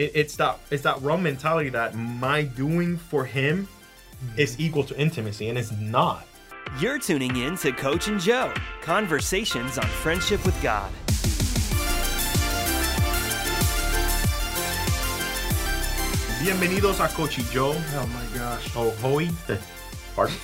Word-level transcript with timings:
it, 0.00 0.12
it's 0.14 0.36
that 0.36 0.58
it's 0.70 0.82
that 0.82 1.00
wrong 1.02 1.22
mentality 1.22 1.68
that 1.68 1.94
my 1.94 2.42
doing 2.42 2.96
for 2.96 3.24
him 3.24 3.68
mm-hmm. 4.24 4.40
is 4.40 4.58
equal 4.58 4.84
to 4.84 4.98
intimacy, 4.98 5.50
and 5.50 5.58
it's 5.58 5.72
not. 5.72 6.26
You're 6.78 6.98
tuning 6.98 7.36
in 7.36 7.56
to 7.58 7.72
Coach 7.72 8.08
and 8.08 8.20
Joe 8.20 8.52
Conversations 8.80 9.76
on 9.76 9.86
Friendship 9.86 10.44
with 10.46 10.60
God. 10.62 10.90
Bienvenidos 16.42 17.04
a 17.04 17.08
Coach 17.08 17.36
y 17.36 17.44
Joe. 17.52 17.74
Oh 17.76 18.06
my 18.06 18.38
gosh. 18.38 18.70
Oh, 18.74 18.90
Hoey. 19.02 19.28
Pardon? 20.16 20.36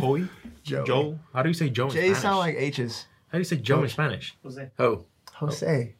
Hoey? 0.00 0.28
Joe. 0.64 0.84
Joe. 0.84 1.18
How 1.32 1.42
do 1.44 1.48
you 1.48 1.54
say 1.54 1.70
Joe 1.70 1.84
in 1.84 1.90
J's 1.90 2.00
Spanish? 2.00 2.18
sound 2.18 2.38
like 2.38 2.56
H's. 2.56 3.06
How 3.28 3.38
do 3.38 3.40
you 3.40 3.44
say 3.44 3.56
Joe 3.58 3.84
in 3.84 3.88
Spanish? 3.88 4.36
Oh, 4.80 5.04
Jose. 5.34 5.94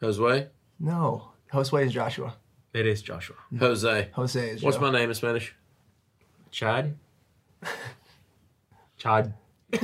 Jose. 0.00 0.48
No. 0.80 1.33
Josue 1.54 1.86
is 1.86 1.92
Joshua. 1.92 2.34
It 2.72 2.84
is 2.84 3.00
Joshua. 3.00 3.36
Jose. 3.58 4.08
Jose 4.14 4.50
is 4.50 4.62
What's 4.62 4.76
Joe. 4.76 4.82
my 4.82 4.90
name 4.90 5.08
in 5.08 5.14
Spanish? 5.14 5.54
Chad? 6.50 6.96
Chad. 8.98 9.34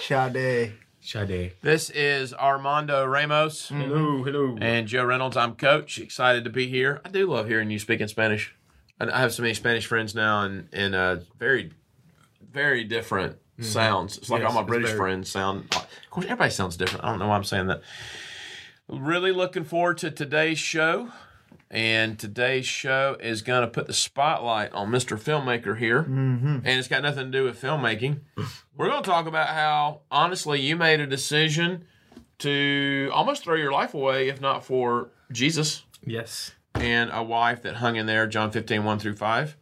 Shade. 0.00 0.72
Shade. 1.00 1.52
This 1.60 1.90
is 1.90 2.32
Armando 2.32 3.04
Ramos 3.04 3.68
Hello, 3.68 4.22
hello. 4.22 4.56
and 4.60 4.86
Joe 4.86 5.04
Reynolds. 5.04 5.36
I'm 5.36 5.54
coach. 5.54 5.98
Excited 5.98 6.44
to 6.44 6.50
be 6.50 6.66
here. 6.68 7.00
I 7.04 7.10
do 7.10 7.26
love 7.30 7.46
hearing 7.46 7.70
you 7.70 7.78
speak 7.78 8.00
in 8.00 8.08
Spanish. 8.08 8.54
And 8.98 9.10
I 9.10 9.20
have 9.20 9.32
so 9.34 9.42
many 9.42 9.54
Spanish 9.54 9.86
friends 9.86 10.14
now, 10.14 10.42
and 10.42 10.68
and 10.72 10.94
uh, 10.94 11.16
very, 11.38 11.72
very 12.52 12.84
different 12.84 13.36
sounds. 13.60 14.16
It's 14.18 14.28
like 14.30 14.42
Yes, 14.42 14.48
all 14.50 14.54
my 14.62 14.66
British 14.66 14.88
very- 14.88 14.98
friends 14.98 15.30
sound. 15.30 15.74
Of 15.74 15.86
course, 16.10 16.24
everybody 16.26 16.50
sounds 16.50 16.76
different. 16.76 17.04
I 17.04 17.08
don't 17.10 17.18
know 17.18 17.28
why 17.28 17.36
I'm 17.36 17.44
saying 17.44 17.66
that. 17.68 17.80
Really 18.90 19.32
looking 19.32 19.64
forward 19.64 19.98
to 19.98 20.10
today's 20.10 20.58
show. 20.58 21.10
And 21.72 22.18
today's 22.18 22.66
show 22.66 23.16
is 23.20 23.42
going 23.42 23.60
to 23.60 23.68
put 23.68 23.86
the 23.86 23.92
spotlight 23.92 24.72
on 24.72 24.88
Mr. 24.90 25.16
Filmmaker 25.16 25.78
here. 25.78 26.02
Mm-hmm. 26.02 26.46
And 26.64 26.66
it's 26.66 26.88
got 26.88 27.02
nothing 27.02 27.30
to 27.30 27.38
do 27.38 27.44
with 27.44 27.60
filmmaking. 27.62 28.20
We're 28.76 28.88
going 28.88 29.04
to 29.04 29.08
talk 29.08 29.26
about 29.26 29.46
how, 29.48 30.00
honestly, 30.10 30.60
you 30.60 30.74
made 30.74 30.98
a 30.98 31.06
decision 31.06 31.84
to 32.38 33.08
almost 33.14 33.44
throw 33.44 33.54
your 33.54 33.70
life 33.70 33.94
away, 33.94 34.28
if 34.28 34.40
not 34.40 34.64
for 34.64 35.10
Jesus 35.30 35.84
Yes. 36.04 36.52
and 36.74 37.10
a 37.12 37.22
wife 37.22 37.62
that 37.62 37.76
hung 37.76 37.94
in 37.94 38.06
there, 38.06 38.26
John 38.26 38.50
15, 38.50 38.82
1 38.82 38.98
through 38.98 39.14
5. 39.16 39.56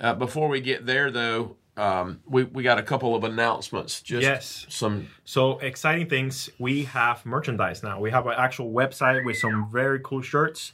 Uh, 0.00 0.14
before 0.14 0.48
we 0.48 0.60
get 0.60 0.86
there, 0.86 1.08
though, 1.12 1.56
um, 1.76 2.20
we, 2.26 2.44
we 2.44 2.62
got 2.62 2.78
a 2.78 2.82
couple 2.82 3.14
of 3.16 3.24
announcements. 3.24 4.00
Just 4.00 4.22
Yes. 4.22 4.66
some 4.68 5.08
So 5.24 5.58
exciting 5.58 6.08
things. 6.08 6.48
We 6.58 6.84
have 6.84 7.24
merchandise 7.26 7.82
now. 7.82 7.98
We 8.00 8.10
have 8.12 8.26
an 8.26 8.34
actual 8.36 8.72
website 8.72 9.24
with 9.24 9.38
some 9.38 9.68
very 9.70 10.00
cool 10.04 10.22
shirts. 10.22 10.72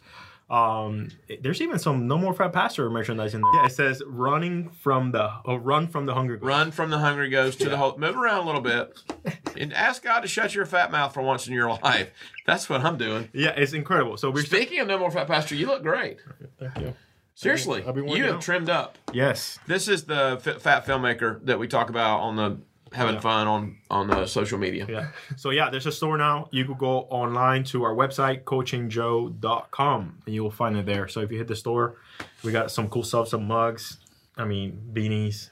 Um, 0.50 1.10
there's 1.42 1.60
even 1.62 1.78
some 1.78 2.08
no 2.08 2.18
more 2.18 2.34
fat 2.34 2.52
pastor 2.52 2.90
merchandise 2.90 3.34
in 3.34 3.40
there. 3.40 3.52
Yeah, 3.54 3.66
it 3.66 3.70
says 3.72 4.02
running 4.04 4.68
from 4.70 5.12
the 5.12 5.30
or 5.44 5.60
run 5.60 5.86
from 5.86 6.06
the 6.06 6.14
hunger. 6.14 6.36
Ghost. 6.36 6.48
run 6.48 6.70
from 6.72 6.90
the 6.90 6.98
hungry 6.98 7.30
ghost 7.30 7.60
to 7.60 7.68
the 7.68 7.76
whole 7.76 7.96
move 7.96 8.16
around 8.16 8.42
a 8.42 8.46
little 8.46 8.60
bit 8.60 8.98
and 9.56 9.72
ask 9.72 10.02
god 10.02 10.20
to 10.22 10.28
shut 10.28 10.52
your 10.52 10.66
fat 10.66 10.90
mouth 10.90 11.14
for 11.14 11.22
once 11.22 11.46
in 11.46 11.52
your 11.54 11.68
life 11.84 12.10
that's 12.46 12.68
what 12.68 12.80
i'm 12.84 12.98
doing 12.98 13.28
Yeah, 13.32 13.50
it's 13.50 13.74
incredible. 13.74 14.16
So 14.16 14.32
we're 14.32 14.42
speaking 14.42 14.80
of 14.80 14.88
no 14.88 14.98
more 14.98 15.12
fat 15.12 15.28
pastor 15.28 15.54
you 15.54 15.66
look 15.68 15.84
great 15.84 16.18
Thank 16.58 16.76
you. 16.78 16.94
Seriously 17.34 17.84
I've 17.86 17.94
been 17.94 18.08
you 18.08 18.24
have 18.24 18.36
out. 18.36 18.42
trimmed 18.42 18.68
up 18.68 18.98
Yes. 19.12 19.58
this 19.66 19.88
is 19.88 20.04
the 20.04 20.40
f- 20.44 20.60
fat 20.60 20.84
filmmaker 20.86 21.44
that 21.46 21.58
we 21.58 21.68
talk 21.68 21.88
about 21.90 22.20
on 22.20 22.36
the 22.36 22.58
having 22.92 23.20
fun 23.20 23.46
on 23.46 23.76
on 23.90 24.10
uh, 24.10 24.26
social 24.26 24.58
media 24.58 24.84
Yeah. 24.88 25.08
So 25.36 25.50
yeah, 25.50 25.70
there's 25.70 25.86
a 25.86 25.92
store 25.92 26.18
now. 26.18 26.48
You 26.50 26.64
could 26.64 26.78
go 26.78 27.02
online 27.02 27.62
to 27.64 27.84
our 27.84 27.94
website, 27.94 28.42
coachandjoe.com, 28.44 30.18
and 30.26 30.34
you 30.34 30.42
will 30.42 30.50
find 30.50 30.76
it 30.76 30.86
there. 30.86 31.08
So 31.08 31.20
if 31.20 31.30
you 31.30 31.38
hit 31.38 31.48
the 31.48 31.56
store, 31.56 31.96
we 32.42 32.52
got 32.52 32.70
some 32.70 32.88
cool 32.88 33.02
stuff, 33.02 33.28
some 33.28 33.46
mugs. 33.46 33.98
I 34.36 34.44
mean, 34.44 34.80
beanies. 34.92 35.50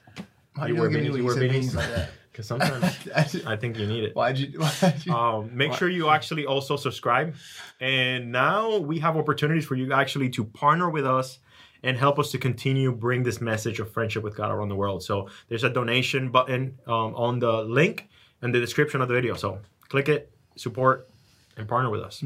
Why 0.54 0.66
You 0.68 0.74
you 0.74 0.80
wear 0.80 0.90
look 0.90 0.98
at 0.98 1.02
me 1.04 1.08
beanies, 1.08 1.12
you 1.12 1.16
you 1.18 1.24
wear 1.24 1.36
beanies? 1.36 1.74
beanies? 1.74 2.08
Because 2.32 2.46
sometimes 2.52 3.44
I 3.46 3.56
think 3.56 3.78
you 3.78 3.86
need 3.86 4.04
it. 4.04 4.14
Why'd 4.16 4.38
you? 4.38 4.58
Why'd 4.60 5.06
you? 5.06 5.12
Um, 5.12 5.50
make 5.56 5.72
sure 5.74 5.88
you 5.88 6.08
actually 6.10 6.46
also 6.46 6.76
subscribe. 6.76 7.34
And 7.80 8.32
now 8.32 8.78
we 8.78 8.98
have 9.00 9.16
opportunities 9.16 9.64
for 9.64 9.74
you 9.76 9.92
actually 9.92 10.30
to 10.30 10.44
partner 10.44 10.90
with 10.90 11.06
us 11.06 11.38
and 11.82 11.96
help 11.96 12.18
us 12.18 12.30
to 12.32 12.38
continue 12.38 12.92
bring 12.92 13.22
this 13.22 13.40
message 13.40 13.80
of 13.80 13.90
friendship 13.92 14.22
with 14.22 14.36
God 14.36 14.50
around 14.50 14.68
the 14.68 14.76
world. 14.76 15.02
So 15.02 15.28
there's 15.48 15.64
a 15.64 15.70
donation 15.70 16.30
button 16.30 16.78
um, 16.86 17.14
on 17.14 17.38
the 17.38 17.62
link 17.62 18.08
in 18.42 18.52
the 18.52 18.60
description 18.60 19.00
of 19.00 19.08
the 19.08 19.14
video. 19.14 19.34
So 19.34 19.60
click 19.88 20.08
it, 20.08 20.30
support, 20.56 21.08
and 21.56 21.68
partner 21.68 21.90
with 21.90 22.00
us. 22.02 22.22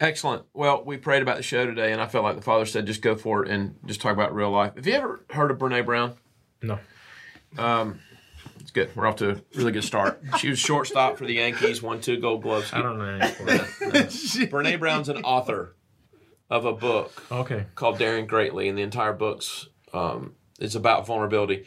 excellent 0.00 0.42
well 0.52 0.82
we 0.84 0.96
prayed 0.96 1.22
about 1.22 1.36
the 1.36 1.42
show 1.44 1.64
today 1.64 1.92
and 1.92 2.00
i 2.02 2.06
felt 2.08 2.24
like 2.24 2.34
the 2.34 2.42
father 2.42 2.66
said 2.66 2.84
just 2.84 3.00
go 3.00 3.14
for 3.14 3.44
it 3.44 3.48
and 3.50 3.76
just 3.86 4.00
talk 4.00 4.12
about 4.12 4.34
real 4.34 4.50
life 4.50 4.74
have 4.74 4.84
you 4.84 4.92
ever 4.92 5.24
heard 5.30 5.52
of 5.52 5.58
brene 5.58 5.84
brown 5.86 6.12
No. 6.60 6.80
Um, 7.56 8.00
it's 8.58 8.72
good 8.72 8.90
we're 8.96 9.06
off 9.06 9.14
to 9.16 9.30
a 9.30 9.36
really 9.54 9.70
good 9.70 9.84
start 9.84 10.20
she 10.38 10.50
was 10.50 10.58
shortstop 10.58 11.16
for 11.16 11.24
the 11.26 11.34
yankees 11.34 11.80
won 11.80 12.00
two 12.00 12.18
gold 12.18 12.42
gloves 12.42 12.72
I 12.72 12.82
don't 12.82 12.98
know 12.98 13.04
any 13.04 13.28
sport. 13.32 14.50
brene 14.50 14.80
brown's 14.80 15.08
an 15.08 15.18
author 15.18 15.76
of 16.54 16.64
a 16.64 16.72
book 16.72 17.22
Okay. 17.32 17.66
called 17.74 17.98
Daring 17.98 18.26
Greatly, 18.26 18.68
and 18.68 18.78
the 18.78 18.82
entire 18.82 19.12
book's 19.12 19.68
um, 19.92 20.34
it's 20.60 20.74
about 20.74 21.06
vulnerability. 21.06 21.64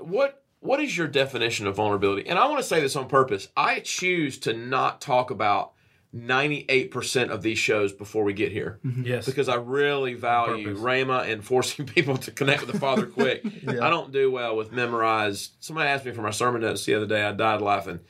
What 0.00 0.42
what 0.60 0.80
is 0.80 0.96
your 0.96 1.08
definition 1.08 1.66
of 1.66 1.74
vulnerability? 1.76 2.28
And 2.28 2.38
I 2.38 2.46
want 2.46 2.58
to 2.58 2.62
say 2.64 2.80
this 2.80 2.94
on 2.94 3.08
purpose. 3.08 3.48
I 3.56 3.80
choose 3.80 4.38
to 4.40 4.52
not 4.52 5.00
talk 5.00 5.30
about 5.30 5.72
ninety 6.12 6.64
eight 6.68 6.90
percent 6.90 7.30
of 7.30 7.42
these 7.42 7.58
shows 7.58 7.92
before 7.92 8.22
we 8.24 8.32
get 8.34 8.52
here 8.52 8.78
Yes. 9.02 9.24
because 9.26 9.48
I 9.48 9.54
really 9.56 10.14
value 10.14 10.66
purpose. 10.68 10.80
Rhema 10.82 11.30
and 11.32 11.42
forcing 11.44 11.86
people 11.96 12.16
to 12.18 12.30
connect 12.30 12.60
with 12.62 12.70
the 12.72 12.78
Father 12.78 13.06
quick. 13.06 13.42
I 13.68 13.88
don't 13.90 14.12
do 14.12 14.30
well 14.30 14.56
with 14.56 14.72
memorized. 14.72 15.52
Somebody 15.60 15.88
asked 15.88 16.04
me 16.04 16.12
for 16.12 16.22
my 16.22 16.30
sermon 16.30 16.60
notes 16.60 16.84
the 16.84 16.94
other 16.94 17.06
day. 17.06 17.22
I 17.22 17.32
died 17.32 17.60
laughing. 17.62 18.00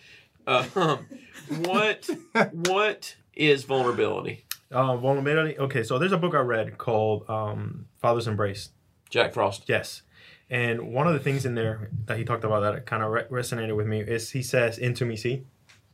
Um, 0.49 1.07
what 1.65 2.11
what 2.53 3.17
is 3.35 3.65
vulnerability? 3.65 4.45
Uh, 4.73 4.97
vulnerability. 4.97 5.59
Okay, 5.59 5.83
so 5.83 5.99
there's 5.99 6.13
a 6.13 6.17
book 6.17 6.35
I 6.35 6.41
read 6.41 6.79
called 6.79 7.29
um, 7.29 7.87
Father's 8.01 8.27
Embrace. 8.27 8.71
Jack 9.11 9.35
Frost. 9.35 9.65
Yes. 9.67 10.03
And 10.49 10.93
one 10.93 11.07
of 11.07 11.13
the 11.13 11.21
things 11.21 11.45
in 11.45 11.55
there 11.55 11.91
that 12.07 12.19
he 12.19 12.25
talked 12.25 12.45
about 12.45 12.61
that 12.61 12.87
kind 12.87 13.03
of 13.03 13.11
re- 13.11 13.25
resonated 13.31 13.77
with 13.77 13.87
me 13.87 14.01
is 14.01 14.31
he 14.31 14.43
says 14.43 14.79
intimacy 14.79 15.45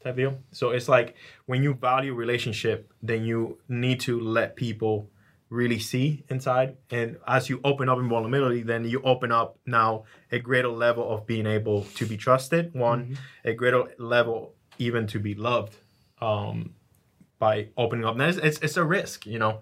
type 0.02 0.16
deal. 0.16 0.38
So 0.52 0.70
it's 0.70 0.88
like 0.88 1.16
when 1.46 1.62
you 1.62 1.74
value 1.74 2.14
relationship, 2.14 2.92
then 3.02 3.24
you 3.24 3.58
need 3.68 4.00
to 4.00 4.20
let 4.20 4.56
people 4.56 5.10
really 5.50 5.78
see 5.78 6.24
inside. 6.28 6.76
And 6.90 7.16
as 7.26 7.48
you 7.48 7.60
open 7.64 7.88
up 7.88 7.98
in 7.98 8.08
vulnerability, 8.08 8.62
then 8.62 8.84
you 8.84 9.00
open 9.02 9.32
up 9.32 9.58
now 9.66 10.04
a 10.30 10.38
greater 10.38 10.68
level 10.68 11.08
of 11.10 11.26
being 11.26 11.46
able 11.46 11.84
to 11.96 12.06
be 12.06 12.16
trusted. 12.16 12.74
One, 12.74 13.18
a 13.44 13.54
greater 13.54 13.84
level 13.98 14.54
even 14.78 15.06
to 15.08 15.18
be 15.18 15.34
loved 15.34 15.76
um, 16.20 16.74
by 17.38 17.68
opening 17.76 18.04
up. 18.04 18.16
Now 18.16 18.28
it's, 18.28 18.38
it's, 18.38 18.58
it's 18.60 18.76
a 18.76 18.84
risk, 18.84 19.26
you 19.26 19.38
know, 19.38 19.60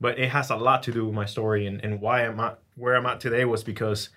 but 0.00 0.18
it 0.18 0.28
has 0.30 0.50
a 0.50 0.56
lot 0.56 0.82
to 0.84 0.92
do 0.92 1.04
with 1.06 1.14
my 1.14 1.26
story 1.26 1.66
and, 1.66 1.82
and 1.84 2.00
why 2.00 2.24
I'm 2.26 2.38
at 2.40 2.58
where 2.76 2.94
I'm 2.96 3.06
at 3.06 3.20
today 3.20 3.44
was 3.44 3.64
because 3.64 4.08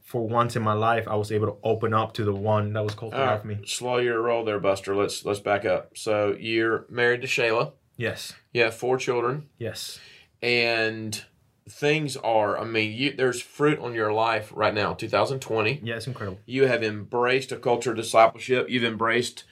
for 0.00 0.26
once 0.28 0.54
in 0.54 0.62
my 0.62 0.72
life 0.74 1.08
I 1.08 1.16
was 1.16 1.32
able 1.32 1.46
to 1.48 1.56
open 1.64 1.92
up 1.94 2.12
to 2.14 2.24
the 2.24 2.34
one 2.34 2.72
that 2.74 2.84
was 2.84 2.94
called 2.94 3.14
right, 3.14 3.44
me. 3.44 3.58
slow 3.66 3.96
your 3.98 4.22
roll 4.22 4.44
there, 4.44 4.60
Buster. 4.60 4.94
Let's 4.94 5.24
let's 5.24 5.40
back 5.40 5.64
up. 5.64 5.96
So 5.96 6.36
you're 6.38 6.86
married 6.88 7.22
to 7.22 7.26
Shayla. 7.26 7.72
Yes. 7.96 8.32
You 8.52 8.62
have 8.62 8.74
four 8.74 8.96
children, 8.98 9.48
Yes. 9.58 9.98
and 10.42 11.24
things 11.68 12.16
are. 12.18 12.58
I 12.58 12.64
mean, 12.64 12.92
you, 12.92 13.12
there's 13.16 13.40
fruit 13.40 13.78
on 13.78 13.94
your 13.94 14.12
life 14.12 14.52
right 14.54 14.74
now. 14.74 14.94
2020. 14.94 15.80
Yeah, 15.82 15.96
it's 15.96 16.06
incredible. 16.06 16.38
You 16.44 16.66
have 16.66 16.82
embraced 16.82 17.52
a 17.52 17.56
culture 17.56 17.90
of 17.90 17.96
discipleship. 17.96 18.68
You've 18.68 18.84
embraced 18.84 19.44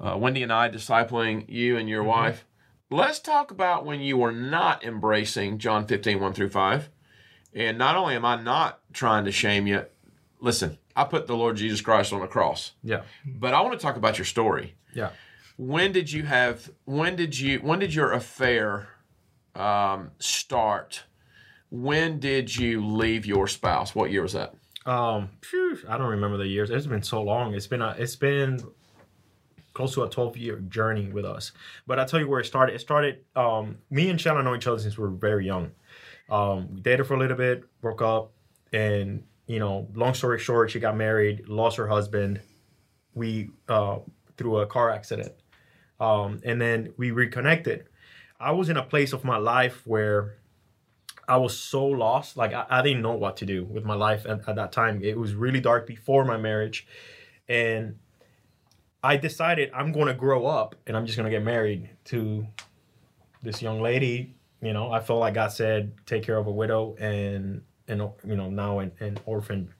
uh, 0.00 0.16
Wendy 0.16 0.42
and 0.42 0.52
I 0.52 0.68
discipling 0.70 1.44
you 1.48 1.76
and 1.76 1.88
your 1.88 2.02
wife. 2.04 2.44
Let's 2.90 3.18
talk 3.18 3.50
about 3.50 3.84
when 3.84 4.00
you 4.00 4.16
were 4.16 4.32
not 4.32 4.82
embracing 4.82 5.58
John 5.58 5.86
15, 5.86 6.20
1 6.20 6.32
through 6.32 6.48
5. 6.48 6.88
And 7.54 7.76
not 7.76 7.96
only 7.96 8.14
am 8.14 8.24
I 8.24 8.40
not 8.40 8.80
trying 8.92 9.24
to 9.26 9.32
shame 9.32 9.66
you, 9.66 9.84
listen, 10.40 10.78
I 10.96 11.04
put 11.04 11.26
the 11.26 11.36
Lord 11.36 11.56
Jesus 11.56 11.80
Christ 11.80 12.12
on 12.12 12.20
the 12.20 12.26
cross. 12.26 12.72
Yeah. 12.82 13.02
But 13.26 13.54
I 13.54 13.60
want 13.60 13.78
to 13.78 13.78
talk 13.78 13.96
about 13.96 14.18
your 14.18 14.24
story. 14.24 14.74
Yeah. 14.94 15.10
When 15.56 15.92
did 15.92 16.10
you 16.10 16.22
have? 16.22 16.70
When 16.84 17.16
did 17.16 17.38
you? 17.38 17.58
When 17.58 17.78
did 17.78 17.92
your 17.92 18.12
affair 18.12 18.88
um, 19.54 20.12
start? 20.18 21.04
When 21.70 22.20
did 22.20 22.56
you 22.56 22.84
leave 22.86 23.26
your 23.26 23.48
spouse? 23.48 23.94
What 23.94 24.10
year 24.10 24.22
was 24.22 24.32
that? 24.32 24.54
Um, 24.86 25.30
phew, 25.42 25.78
I 25.88 25.98
don't 25.98 26.08
remember 26.08 26.38
the 26.38 26.46
years. 26.46 26.70
It's 26.70 26.86
been 26.86 27.02
so 27.02 27.22
long. 27.22 27.54
It's 27.54 27.66
been 27.66 27.82
a, 27.82 27.94
it's 27.98 28.16
been 28.16 28.60
close 29.78 29.94
to 29.94 30.02
a 30.02 30.10
12 30.10 30.36
year 30.36 30.56
journey 30.68 31.08
with 31.08 31.24
us. 31.24 31.52
But 31.86 32.00
I'll 32.00 32.04
tell 32.04 32.18
you 32.18 32.28
where 32.28 32.40
it 32.40 32.46
started. 32.46 32.74
It 32.74 32.80
started, 32.80 33.24
um, 33.36 33.78
me 33.90 34.10
and 34.10 34.20
Shannon 34.20 34.44
know 34.44 34.56
each 34.56 34.66
other 34.66 34.80
since 34.80 34.98
we 34.98 35.04
were 35.04 35.10
very 35.10 35.46
young. 35.46 35.70
Um, 36.28 36.74
we 36.74 36.80
dated 36.80 37.06
for 37.06 37.14
a 37.14 37.18
little 37.18 37.36
bit, 37.36 37.62
broke 37.80 38.02
up, 38.02 38.32
and, 38.72 39.22
you 39.46 39.60
know, 39.60 39.86
long 39.94 40.14
story 40.14 40.40
short, 40.40 40.72
she 40.72 40.80
got 40.80 40.96
married, 40.96 41.48
lost 41.48 41.76
her 41.76 41.86
husband. 41.86 42.40
We, 43.14 43.50
uh, 43.68 43.98
through 44.36 44.58
a 44.58 44.66
car 44.66 44.90
accident. 44.90 45.32
Um, 46.00 46.40
and 46.44 46.60
then 46.60 46.92
we 46.96 47.12
reconnected. 47.12 47.84
I 48.40 48.50
was 48.50 48.68
in 48.68 48.76
a 48.76 48.82
place 48.82 49.12
of 49.12 49.24
my 49.24 49.36
life 49.36 49.86
where 49.86 50.38
I 51.28 51.36
was 51.36 51.56
so 51.56 51.86
lost. 51.86 52.36
Like 52.36 52.52
I, 52.52 52.66
I 52.68 52.82
didn't 52.82 53.02
know 53.02 53.14
what 53.14 53.36
to 53.38 53.46
do 53.46 53.64
with 53.64 53.84
my 53.84 53.94
life 53.94 54.26
at, 54.26 54.48
at 54.48 54.56
that 54.56 54.72
time. 54.72 55.04
It 55.04 55.16
was 55.16 55.34
really 55.34 55.60
dark 55.60 55.86
before 55.86 56.24
my 56.24 56.36
marriage, 56.36 56.86
and 57.48 57.96
I 59.02 59.16
decided 59.16 59.70
I'm 59.74 59.92
going 59.92 60.06
to 60.06 60.14
grow 60.14 60.46
up 60.46 60.74
and 60.86 60.96
I'm 60.96 61.06
just 61.06 61.16
going 61.16 61.30
to 61.30 61.36
get 61.36 61.44
married 61.44 61.90
to 62.06 62.46
this 63.42 63.62
young 63.62 63.80
lady. 63.80 64.34
You 64.60 64.72
know, 64.72 64.90
I 64.90 65.00
felt 65.00 65.20
like 65.20 65.34
God 65.34 65.52
said, 65.52 65.92
take 66.04 66.24
care 66.24 66.36
of 66.36 66.46
a 66.46 66.50
widow 66.50 66.96
and 66.98 67.62
and 67.86 68.02
you 68.26 68.36
know 68.36 68.50
now 68.50 68.80
an, 68.80 68.92
an 69.00 69.18
orphan, 69.24 69.72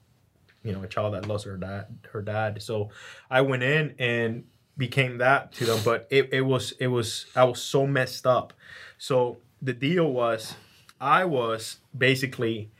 you 0.63 0.71
know, 0.71 0.81
a 0.83 0.87
child 0.87 1.13
that 1.13 1.27
lost 1.27 1.45
her 1.45 1.57
dad. 1.57 1.87
Her 2.11 2.21
dad. 2.21 2.61
So 2.61 2.89
I 3.29 3.41
went 3.41 3.63
in 3.63 3.93
and 3.99 4.45
became 4.77 5.17
that 5.17 5.51
to 5.53 5.65
them. 5.65 5.79
But 5.83 6.07
it, 6.09 6.29
it 6.31 6.41
was 6.41 6.73
it 6.79 6.87
was 6.87 7.25
I 7.35 7.43
was 7.43 7.61
so 7.61 7.85
messed 7.85 8.25
up. 8.25 8.53
So 8.97 9.37
the 9.61 9.73
deal 9.73 10.11
was 10.11 10.55
I 11.01 11.25
was 11.25 11.79
basically 11.97 12.71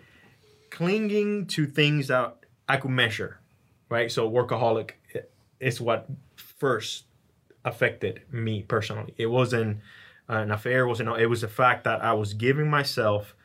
clinging 0.69 1.47
to 1.47 1.65
things 1.65 2.07
that 2.07 2.37
I 2.67 2.77
could 2.77 2.91
measure, 2.91 3.39
right? 3.89 4.09
So 4.11 4.29
workaholic 4.29 4.91
is 5.59 5.81
what 5.81 6.07
first 6.59 7.05
affected 7.65 8.21
me 8.31 8.63
personally. 8.63 9.13
It 9.17 9.27
wasn't 9.27 9.79
an 10.27 10.51
affair, 10.51 10.83
it 10.83 10.87
wasn't 10.87 11.09
it 11.19 11.27
was 11.27 11.41
the 11.41 11.47
fact 11.47 11.83
that 11.85 12.03
I 12.03 12.13
was 12.13 12.33
giving 12.33 12.69
myself 12.69 13.35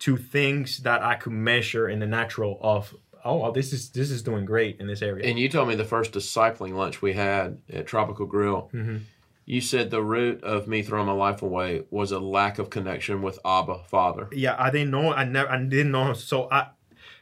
to 0.00 0.16
things 0.16 0.78
that 0.80 1.02
I 1.02 1.14
could 1.14 1.32
measure 1.32 1.88
in 1.88 2.00
the 2.00 2.06
natural 2.06 2.58
of 2.60 2.94
oh 3.24 3.50
this 3.52 3.72
is 3.72 3.90
this 3.90 4.10
is 4.10 4.22
doing 4.22 4.44
great 4.44 4.80
in 4.80 4.86
this 4.86 5.02
area. 5.02 5.26
And 5.26 5.38
you 5.38 5.48
told 5.48 5.68
me 5.68 5.74
the 5.74 5.84
first 5.84 6.12
discipling 6.12 6.74
lunch 6.74 7.00
we 7.00 7.14
had 7.14 7.58
at 7.72 7.86
Tropical 7.86 8.26
Grill. 8.26 8.70
Mm-hmm. 8.74 8.98
You 9.46 9.60
said 9.60 9.90
the 9.90 10.02
root 10.02 10.42
of 10.42 10.66
me 10.66 10.82
throwing 10.82 11.06
my 11.06 11.12
life 11.12 11.42
away 11.42 11.84
was 11.90 12.12
a 12.12 12.18
lack 12.18 12.58
of 12.58 12.70
connection 12.70 13.20
with 13.20 13.38
Abba, 13.44 13.80
Father. 13.88 14.28
yeah, 14.32 14.56
I 14.58 14.70
didn't 14.70 14.90
know. 14.90 15.12
I 15.12 15.24
never. 15.24 15.50
I 15.50 15.62
didn't 15.62 15.90
know. 15.90 16.14
So 16.14 16.48
I, 16.50 16.68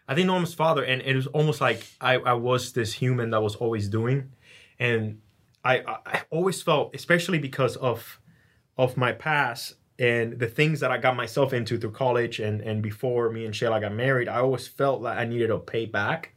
I 0.06 0.14
didn't 0.14 0.28
know 0.28 0.36
him 0.36 0.44
as 0.44 0.54
father, 0.54 0.84
and 0.84 1.02
it 1.02 1.16
was 1.16 1.26
almost 1.28 1.60
like 1.60 1.84
I, 2.00 2.14
I 2.14 2.34
was 2.34 2.72
this 2.72 2.92
human 2.92 3.30
that 3.30 3.42
was 3.42 3.56
always 3.56 3.88
doing, 3.88 4.30
and 4.78 5.20
I, 5.64 5.78
I 6.06 6.22
always 6.30 6.60
felt, 6.62 6.94
especially 6.94 7.38
because 7.38 7.76
of, 7.76 8.20
of 8.76 8.96
my 8.96 9.12
past 9.12 9.74
and 9.98 10.38
the 10.38 10.48
things 10.48 10.80
that 10.80 10.90
I 10.90 10.98
got 10.98 11.14
myself 11.14 11.52
into 11.52 11.78
through 11.78 11.92
college 11.92 12.40
and 12.40 12.60
and 12.62 12.82
before 12.82 13.30
me 13.30 13.44
and 13.44 13.54
Shayla 13.54 13.80
got 13.80 13.92
married, 13.92 14.28
I 14.28 14.40
always 14.40 14.66
felt 14.66 15.02
like 15.02 15.18
I 15.18 15.24
needed 15.24 15.48
to 15.48 15.58
pay 15.58 15.86
back. 15.86 16.34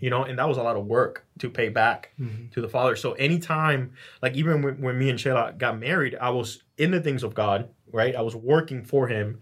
You 0.00 0.10
know, 0.10 0.22
and 0.22 0.38
that 0.38 0.48
was 0.48 0.58
a 0.58 0.62
lot 0.62 0.76
of 0.76 0.86
work 0.86 1.26
to 1.40 1.50
pay 1.50 1.68
back 1.70 2.12
to 2.52 2.60
the 2.60 2.68
father. 2.68 2.94
So 2.94 3.12
anytime, 3.14 3.94
like 4.22 4.34
even 4.36 4.62
when, 4.62 4.80
when 4.80 4.96
me 4.96 5.10
and 5.10 5.18
Shayla 5.18 5.58
got 5.58 5.78
married, 5.80 6.14
I 6.14 6.30
was 6.30 6.62
in 6.78 6.92
the 6.92 7.00
things 7.00 7.24
of 7.24 7.34
God, 7.34 7.68
right? 7.90 8.14
I 8.14 8.22
was 8.22 8.36
working 8.36 8.84
for 8.84 9.08
him. 9.08 9.40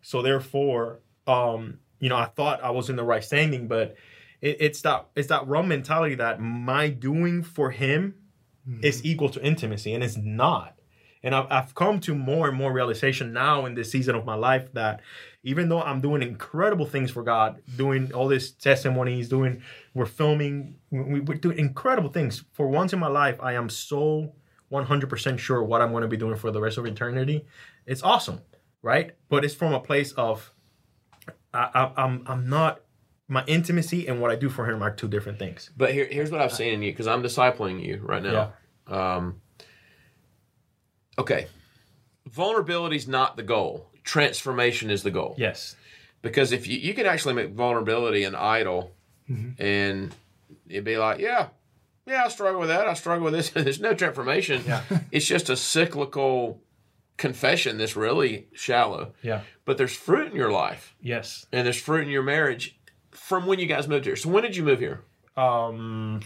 So 0.00 0.22
therefore, 0.22 1.00
um, 1.26 1.78
you 2.00 2.08
know, 2.08 2.16
I 2.16 2.24
thought 2.24 2.64
I 2.64 2.70
was 2.70 2.88
in 2.88 2.96
the 2.96 3.04
right 3.04 3.22
standing, 3.22 3.68
but 3.68 3.96
it, 4.40 4.56
it's 4.60 4.80
that 4.80 5.08
it's 5.14 5.28
that 5.28 5.46
wrong 5.46 5.68
mentality 5.68 6.14
that 6.14 6.40
my 6.40 6.88
doing 6.88 7.42
for 7.42 7.70
him 7.70 8.14
is 8.82 8.98
mm-hmm. 8.98 9.06
equal 9.08 9.28
to 9.30 9.42
intimacy, 9.42 9.94
and 9.94 10.02
it's 10.02 10.16
not. 10.16 10.74
And 11.22 11.34
I've, 11.34 11.46
I've 11.50 11.74
come 11.74 11.98
to 12.00 12.14
more 12.14 12.48
and 12.48 12.56
more 12.56 12.72
realization 12.72 13.32
now 13.32 13.66
in 13.66 13.74
this 13.74 13.90
season 13.90 14.14
of 14.14 14.24
my 14.24 14.34
life 14.34 14.72
that 14.74 15.00
even 15.42 15.68
though 15.68 15.82
I'm 15.82 16.00
doing 16.00 16.22
incredible 16.22 16.86
things 16.86 17.10
for 17.10 17.22
God, 17.22 17.60
doing 17.76 18.12
all 18.12 18.28
this 18.28 18.52
testimonies, 18.52 19.28
doing 19.28 19.62
we're 19.94 20.06
filming, 20.06 20.76
we, 20.90 21.20
we're 21.20 21.38
doing 21.38 21.58
incredible 21.58 22.10
things. 22.10 22.44
For 22.52 22.68
once 22.68 22.92
in 22.92 22.98
my 22.98 23.08
life, 23.08 23.38
I 23.40 23.54
am 23.54 23.68
so 23.68 24.34
100% 24.70 25.38
sure 25.38 25.62
what 25.62 25.80
I'm 25.80 25.90
going 25.90 26.02
to 26.02 26.08
be 26.08 26.16
doing 26.16 26.36
for 26.36 26.50
the 26.50 26.60
rest 26.60 26.78
of 26.78 26.86
eternity. 26.86 27.44
It's 27.86 28.02
awesome, 28.02 28.40
right? 28.82 29.12
But 29.28 29.44
it's 29.44 29.54
from 29.54 29.72
a 29.72 29.80
place 29.80 30.12
of 30.12 30.52
I, 31.52 31.70
I, 31.74 32.02
I'm 32.04 32.22
I'm 32.26 32.48
not 32.48 32.80
my 33.28 33.44
intimacy 33.46 34.06
and 34.06 34.20
what 34.20 34.30
I 34.30 34.36
do 34.36 34.48
for 34.48 34.70
him 34.70 34.82
are 34.82 34.90
two 34.94 35.08
different 35.08 35.38
things. 35.38 35.70
But 35.76 35.92
here, 35.92 36.06
here's 36.10 36.30
what 36.30 36.40
I've 36.40 36.52
seen 36.52 36.74
in 36.74 36.82
you 36.82 36.92
because 36.92 37.06
I'm 37.06 37.22
discipling 37.22 37.84
you 37.84 38.00
right 38.02 38.22
now. 38.22 38.52
Um, 38.86 39.40
okay, 41.18 41.46
vulnerability 42.26 42.96
is 42.96 43.08
not 43.08 43.36
the 43.36 43.42
goal. 43.42 43.90
Transformation 44.04 44.90
is 44.90 45.02
the 45.02 45.10
goal. 45.10 45.34
Yes. 45.38 45.74
Because 46.22 46.52
if 46.52 46.66
you 46.66 46.78
you 46.78 46.94
can 46.94 47.06
actually 47.06 47.34
make 47.34 47.50
vulnerability 47.50 48.24
an 48.24 48.34
idol, 48.34 48.92
and 49.28 50.14
it'd 50.68 50.84
be 50.84 50.96
like, 50.96 51.18
yeah, 51.18 51.48
yeah, 52.06 52.24
I 52.24 52.28
struggle 52.28 52.60
with 52.60 52.68
that. 52.68 52.86
I 52.86 52.94
struggle 52.94 53.24
with 53.24 53.34
this. 53.34 53.50
There's 53.54 53.80
no 53.80 53.92
transformation. 53.94 54.62
it's 55.12 55.26
just 55.26 55.50
a 55.50 55.56
cyclical 55.56 56.60
confession 57.16 57.78
that's 57.78 57.96
really 57.96 58.46
shallow. 58.52 59.14
Yeah. 59.22 59.40
But 59.64 59.78
there's 59.78 59.96
fruit 59.96 60.30
in 60.30 60.36
your 60.36 60.52
life, 60.52 60.94
Yes. 61.00 61.46
and 61.50 61.64
there's 61.66 61.80
fruit 61.80 62.04
in 62.04 62.10
your 62.10 62.22
marriage 62.22 62.75
from 63.16 63.46
when 63.46 63.58
you 63.58 63.66
guys 63.66 63.88
moved 63.88 64.04
here. 64.04 64.16
So 64.16 64.28
when 64.28 64.42
did 64.42 64.56
you 64.56 64.62
move 64.62 64.78
here? 64.78 65.02
Um, 65.36 66.20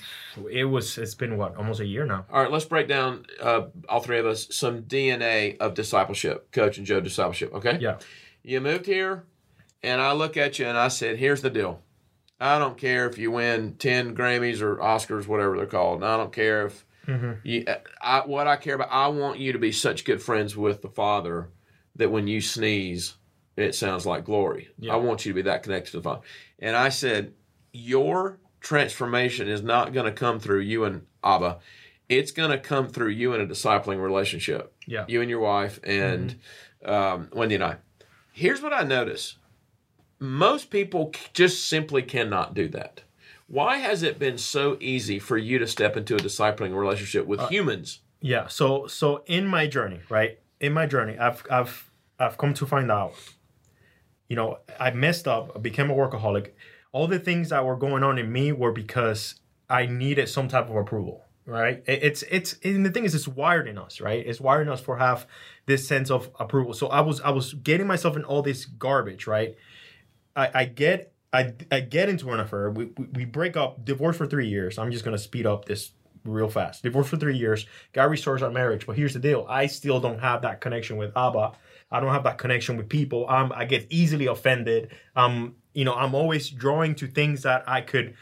it 0.51 0.65
was. 0.65 0.97
It's 0.97 1.15
been 1.15 1.37
what 1.37 1.57
almost 1.57 1.81
a 1.81 1.87
year 1.87 2.07
now. 2.07 2.27
All 2.33 2.43
right, 2.43 2.51
let's 2.51 2.65
break 2.65 2.87
down 2.87 3.27
uh, 3.43 3.63
all 3.89 4.01
three 4.01 4.19
of 4.19 4.27
us 4.27 4.47
some 4.51 4.83
DNA 4.83 5.57
of 5.59 5.75
discipleship, 5.75 6.53
Coach 6.53 6.79
and 6.79 6.87
Joe 6.87 7.01
discipleship. 7.01 7.53
Okay. 7.55 7.79
Yeah. 7.81 7.99
You 8.43 8.61
moved 8.61 8.87
here, 8.87 9.25
and 9.83 10.01
I 10.01 10.13
look 10.13 10.37
at 10.37 10.59
you 10.59 10.67
and 10.67 10.79
I 10.79 10.89
said, 10.89 11.19
"Here's 11.19 11.43
the 11.43 11.51
deal. 11.51 11.83
I 12.39 12.59
don't 12.59 12.79
care 12.79 13.09
if 13.09 13.19
you 13.19 13.33
win 13.33 13.75
ten 13.75 14.15
Grammys 14.15 14.61
or 14.63 14.77
Oscars, 14.77 15.27
whatever 15.27 15.57
they're 15.57 15.67
called. 15.67 16.03
And 16.03 16.11
I 16.11 16.17
don't 16.17 16.33
care 16.33 16.67
if 16.67 16.87
you. 17.43 17.65
I, 18.01 18.21
what 18.21 18.47
I 18.47 18.57
care 18.57 18.77
about, 18.77 18.93
I 18.93 19.09
want 19.09 19.41
you 19.41 19.53
to 19.53 19.59
be 19.59 19.73
such 19.73 20.05
good 20.05 20.23
friends 20.23 20.57
with 20.57 20.83
the 20.83 20.89
Father 20.89 21.49
that 21.97 22.13
when 22.13 22.29
you 22.29 22.41
sneeze, 22.41 23.17
it 23.63 23.75
sounds 23.75 24.07
like 24.07 24.25
glory. 24.25 24.69
Yeah. 24.79 24.95
I 24.95 24.97
want 24.97 25.25
you 25.27 25.33
to 25.33 25.37
be 25.37 25.43
that 25.43 25.63
connected 25.63 25.91
to 25.93 25.97
the 25.99 26.03
Father." 26.03 26.23
And 26.59 26.77
I 26.77 26.89
said, 26.91 27.33
"Your 27.73 28.39
transformation 28.61 29.49
is 29.49 29.63
not 29.63 29.93
going 29.93 30.07
to 30.07 30.13
come 30.13 30.39
through 30.41 30.61
you 30.61 30.85
and 30.85 31.07
Abba." 31.25 31.59
It's 32.09 32.33
going 32.33 32.51
to 32.51 32.59
come 32.59 32.89
through 32.89 33.11
you 33.11 33.35
in 33.35 33.41
a 33.41 33.47
discipling 33.47 34.03
relationship 34.03 34.75
Yeah. 34.87 35.05
you 35.07 35.21
and 35.21 35.31
your 35.31 35.39
wife 35.39 35.79
and 35.85 36.35
um, 36.85 37.29
Wendy 37.33 37.55
and 37.55 37.63
I. 37.63 37.77
Here's 38.33 38.61
what 38.63 38.73
I 38.73 38.83
notice: 38.83 39.37
most 40.19 40.71
people 40.71 41.13
just 41.33 41.69
simply 41.69 42.03
cannot 42.03 42.55
do 42.55 42.69
that. 42.69 43.03
Why 43.47 43.79
has 43.79 44.03
it 44.03 44.19
been 44.19 44.39
so 44.39 44.77
easy 44.81 45.19
for 45.19 45.37
you 45.37 45.59
to 45.59 45.67
step 45.67 45.97
into 45.97 46.15
a 46.15 46.19
discipling 46.19 46.75
relationship 46.77 47.27
with 47.27 47.41
humans? 47.49 48.01
Yeah. 48.21 48.47
So 48.49 48.87
so 48.87 49.23
in 49.27 49.47
my 49.47 49.67
journey, 49.67 50.01
right? 50.09 50.39
In 50.61 50.73
my 50.73 50.87
journey, 50.87 51.19
I've 51.19 51.45
I've 51.51 51.91
I've 52.19 52.37
come 52.39 52.55
to 52.55 52.67
find 52.67 52.91
out, 52.91 53.15
you 54.31 54.37
know, 54.37 54.59
I 54.79 54.93
messed 54.93 55.29
up, 55.29 55.53
I 55.57 55.59
became 55.59 55.91
a 55.91 55.95
workaholic. 55.95 56.53
All 56.93 57.09
the 57.09 57.19
things 57.19 57.51
that 57.51 57.67
were 57.67 57.77
going 57.77 58.03
on 58.03 58.17
in 58.17 58.33
me 58.33 58.53
were 58.53 58.73
because 58.73 59.35
I 59.69 59.87
needed 59.87 60.29
some 60.29 60.49
type 60.49 60.71
of 60.71 60.77
approval. 60.77 61.27
Right? 61.47 61.83
It's 61.87 62.23
it's 62.31 62.55
and 62.63 62.87
the 62.87 62.91
thing 62.91 63.05
is 63.05 63.15
it's 63.15 63.27
wired 63.27 63.67
in 63.67 63.77
us, 63.77 64.01
right? 64.01 64.25
It's 64.25 64.41
wired 64.41 64.69
in 64.69 64.73
us 64.73 64.81
for 64.81 64.99
have 64.99 65.27
this 65.67 65.87
sense 65.87 66.09
of 66.09 66.31
approval. 66.39 66.75
So 66.75 66.87
I 66.87 67.01
was 67.01 67.21
I 67.23 67.31
was 67.31 67.55
getting 67.55 67.89
myself 67.89 68.15
in 68.15 68.23
all 68.23 68.41
this 68.41 68.67
garbage, 68.67 69.27
right? 69.27 69.57
I, 70.37 70.51
I 70.55 70.65
get 70.67 71.13
I, 71.33 71.53
I 71.73 71.81
get 71.81 72.09
into 72.09 72.31
an 72.31 72.39
affair. 72.39 72.71
We, 72.71 72.87
we, 72.97 73.07
we 73.15 73.25
break 73.25 73.57
up, 73.57 73.85
divorce 73.85 74.17
for 74.17 74.27
three 74.27 74.49
years. 74.49 74.79
I'm 74.79 74.93
just 74.93 75.05
gonna 75.05 75.19
speed 75.19 75.45
up 75.45 75.65
this 75.65 75.91
real 76.25 76.49
fast. 76.49 76.85
Divorce 76.85 77.09
for 77.09 77.17
three 77.17 77.37
years. 77.37 77.67
God 77.93 78.05
restores 78.05 78.43
our 78.43 78.51
marriage, 78.51 78.87
but 78.87 78.95
here's 78.97 79.15
the 79.15 79.19
deal: 79.19 79.45
I 79.49 79.67
still 79.67 79.99
don't 79.99 80.21
have 80.21 80.43
that 80.43 80.61
connection 80.61 80.99
with 80.99 81.17
Abba. 81.17 81.53
I 81.91 82.01
don't 82.01 82.13
have 82.13 82.25
that 82.25 82.39
connection 82.39 82.77
with 82.77 82.89
people. 82.89 83.27
I'm 83.29 83.53
I 83.53 83.65
get 83.65 83.87
easily 83.91 84.27
offended. 84.27 84.91
Um, 85.17 85.57
you 85.75 85.85
know, 85.85 85.95
I'm 85.95 86.15
always 86.15 86.49
drawing 86.51 86.95
to 86.97 87.07
things 87.07 87.43
that 87.43 87.65
I 87.67 87.81
could. 87.81 88.15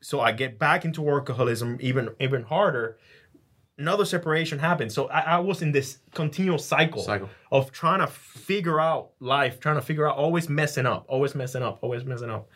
So 0.00 0.20
I 0.20 0.32
get 0.32 0.58
back 0.58 0.84
into 0.84 1.00
workaholism 1.00 1.80
even 1.80 2.10
even 2.20 2.42
harder. 2.42 2.98
Another 3.78 4.06
separation 4.06 4.58
happens. 4.58 4.94
So 4.94 5.08
I, 5.08 5.20
I 5.20 5.38
was 5.38 5.60
in 5.60 5.72
this 5.72 5.98
continual 6.14 6.58
cycle, 6.58 7.02
Cycle. 7.02 7.28
of 7.52 7.72
trying 7.72 8.00
to 8.00 8.06
figure 8.06 8.80
out 8.80 9.10
life, 9.20 9.60
trying 9.60 9.76
to 9.76 9.82
figure 9.82 10.08
out, 10.08 10.16
always 10.16 10.48
messing 10.48 10.86
up, 10.86 11.04
always 11.08 11.34
messing 11.34 11.62
up, 11.62 11.78
always 11.82 12.02
messing 12.04 12.30
up. 12.30 12.48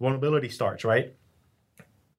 Vulnerability 0.00 0.50
starts, 0.50 0.84
right? 0.84 1.14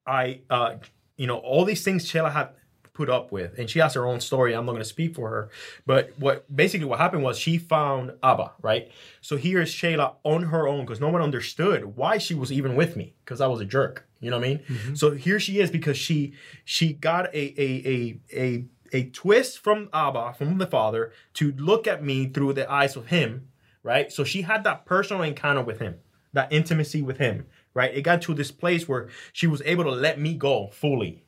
I, 0.08 0.42
uh, 0.50 0.78
you 1.18 1.28
know, 1.28 1.38
all 1.38 1.66
these 1.66 1.84
things 1.84 2.08
Sheila 2.08 2.32
had 2.32 2.50
put 2.98 3.10
up 3.12 3.32
with, 3.32 3.60
and 3.60 3.70
she 3.70 3.78
has 3.78 3.94
her 3.94 4.08
own 4.08 4.20
story. 4.20 4.54
I'm 4.54 4.66
not 4.66 4.72
going 4.72 4.82
to 4.82 4.90
speak 4.90 5.14
for 5.14 5.30
her, 5.30 5.50
but 5.86 6.14
what 6.18 6.44
basically 6.54 6.88
what 6.88 6.98
happened 6.98 7.22
was 7.22 7.38
she 7.38 7.60
found 7.60 8.14
Abba, 8.24 8.54
right? 8.64 8.90
So 9.22 9.38
here 9.38 9.62
is 9.62 9.70
Shayla 9.70 10.16
on 10.24 10.44
her 10.44 10.68
own 10.68 10.82
because 10.82 11.00
no 11.00 11.10
one 11.10 11.22
understood 11.22 11.96
why 11.96 12.18
she 12.18 12.34
was 12.34 12.52
even 12.52 12.76
with 12.76 12.96
me 12.96 13.14
because 13.24 13.40
I 13.40 13.46
was 13.46 13.62
a 13.62 13.66
jerk. 13.66 14.08
You 14.20 14.32
know 14.32 14.40
what 14.40 14.46
I 14.46 14.50
mean? 14.50 14.60
Mm-hmm. 14.68 14.96
So 14.96 15.12
here 15.12 15.40
she 15.40 15.60
is 15.60 15.70
because 15.70 15.96
she 15.96 16.34
she 16.66 16.94
got 16.94 17.26
a 17.36 17.62
a 17.62 17.70
a 17.94 18.20
a 18.34 18.66
a 18.94 19.10
twist 19.12 19.60
from 19.60 19.90
Abba, 19.94 20.34
from 20.34 20.58
the 20.58 20.66
Father, 20.66 21.12
to 21.36 21.52
look 21.52 21.86
at 21.86 22.04
me 22.04 22.28
through 22.28 22.54
the 22.54 22.70
eyes 22.72 22.96
of 22.96 23.08
Him, 23.08 23.50
right? 23.84 24.12
So 24.12 24.24
she 24.24 24.42
had 24.42 24.64
that 24.64 24.86
personal 24.86 25.22
encounter 25.22 25.62
with 25.62 25.80
Him, 25.80 25.98
that 26.34 26.52
intimacy 26.52 27.04
with 27.04 27.20
Him, 27.20 27.46
right? 27.76 27.94
It 27.94 28.02
got 28.02 28.24
to 28.24 28.34
this 28.34 28.50
place 28.50 28.88
where 28.88 29.10
she 29.34 29.46
was 29.46 29.62
able 29.66 29.84
to 29.84 29.92
let 29.92 30.20
me 30.20 30.34
go 30.34 30.70
fully, 30.72 31.24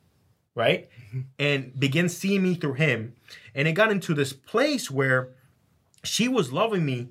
right? 0.54 0.88
And 1.38 1.78
begin 1.78 2.08
seeing 2.08 2.42
me 2.42 2.54
through 2.54 2.74
Him. 2.74 3.14
And 3.54 3.68
it 3.68 3.72
got 3.72 3.90
into 3.90 4.14
this 4.14 4.32
place 4.32 4.90
where 4.90 5.30
she 6.02 6.28
was 6.28 6.52
loving 6.52 6.84
me 6.84 7.08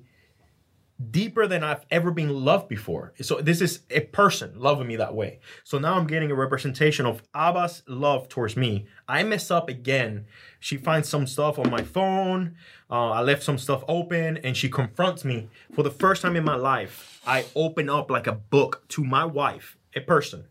deeper 1.10 1.46
than 1.46 1.64
I've 1.64 1.86
ever 1.90 2.10
been 2.10 2.44
loved 2.44 2.68
before. 2.68 3.14
So 3.22 3.40
this 3.40 3.60
is 3.60 3.80
a 3.90 4.00
person 4.00 4.52
loving 4.56 4.86
me 4.86 4.96
that 4.96 5.14
way. 5.14 5.40
So 5.64 5.78
now 5.78 5.94
I'm 5.94 6.06
getting 6.06 6.30
a 6.30 6.34
representation 6.34 7.06
of 7.06 7.22
Abba's 7.34 7.82
love 7.86 8.28
towards 8.28 8.56
me. 8.56 8.86
I 9.08 9.22
mess 9.22 9.50
up 9.50 9.68
again. 9.68 10.26
She 10.58 10.76
finds 10.76 11.08
some 11.08 11.26
stuff 11.26 11.58
on 11.58 11.70
my 11.70 11.82
phone. 11.82 12.56
Uh, 12.90 13.10
I 13.10 13.22
left 13.22 13.42
some 13.42 13.56
stuff 13.56 13.82
open, 13.88 14.36
and 14.38 14.56
she 14.56 14.68
confronts 14.68 15.24
me 15.24 15.48
for 15.72 15.82
the 15.82 15.90
first 15.90 16.22
time 16.22 16.36
in 16.36 16.44
my 16.44 16.56
life. 16.56 17.20
I 17.26 17.46
open 17.54 17.88
up 17.88 18.10
like 18.10 18.26
a 18.26 18.32
book 18.32 18.86
to 18.88 19.04
my 19.04 19.24
wife, 19.24 19.78
a 19.96 20.00
person 20.00 20.44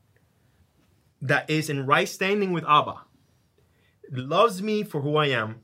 that 1.21 1.49
is 1.49 1.69
in 1.69 1.85
right 1.85 2.07
standing 2.07 2.51
with 2.51 2.63
Abba, 2.67 3.01
loves 4.11 4.61
me 4.61 4.83
for 4.83 5.01
who 5.01 5.15
I 5.17 5.27
am. 5.27 5.61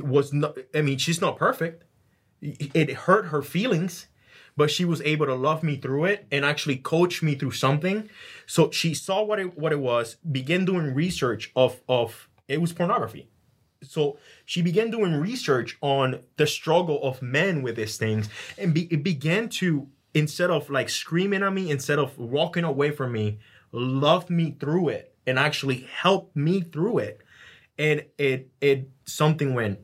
Was 0.00 0.32
not. 0.32 0.58
I 0.74 0.82
mean, 0.82 0.98
she's 0.98 1.20
not 1.20 1.36
perfect 1.36 1.84
it 2.40 2.90
hurt 2.90 3.26
her 3.26 3.42
feelings 3.42 4.06
but 4.56 4.70
she 4.72 4.84
was 4.84 5.00
able 5.02 5.26
to 5.26 5.34
love 5.34 5.62
me 5.62 5.76
through 5.76 6.04
it 6.04 6.26
and 6.32 6.44
actually 6.44 6.76
coach 6.76 7.22
me 7.22 7.34
through 7.34 7.50
something 7.50 8.08
so 8.46 8.70
she 8.70 8.94
saw 8.94 9.22
what 9.22 9.38
it 9.38 9.58
what 9.58 9.72
it 9.72 9.80
was 9.80 10.16
began 10.30 10.64
doing 10.64 10.94
research 10.94 11.50
of 11.56 11.80
of 11.88 12.28
it 12.46 12.60
was 12.60 12.72
pornography 12.72 13.28
so 13.82 14.18
she 14.44 14.62
began 14.62 14.90
doing 14.90 15.14
research 15.14 15.78
on 15.80 16.20
the 16.36 16.46
struggle 16.46 17.00
of 17.02 17.22
men 17.22 17.62
with 17.62 17.76
these 17.76 17.96
things 17.96 18.28
and 18.56 18.74
be, 18.74 18.82
it 18.90 19.02
began 19.02 19.48
to 19.48 19.88
instead 20.14 20.50
of 20.50 20.70
like 20.70 20.88
screaming 20.88 21.42
at 21.42 21.52
me 21.52 21.70
instead 21.70 21.98
of 21.98 22.16
walking 22.18 22.64
away 22.64 22.90
from 22.90 23.12
me 23.12 23.38
loved 23.72 24.30
me 24.30 24.56
through 24.58 24.88
it 24.88 25.14
and 25.26 25.38
actually 25.38 25.86
helped 25.92 26.34
me 26.36 26.60
through 26.60 26.98
it 26.98 27.20
and 27.78 28.04
it 28.18 28.50
it 28.60 28.90
something 29.04 29.54
went 29.54 29.78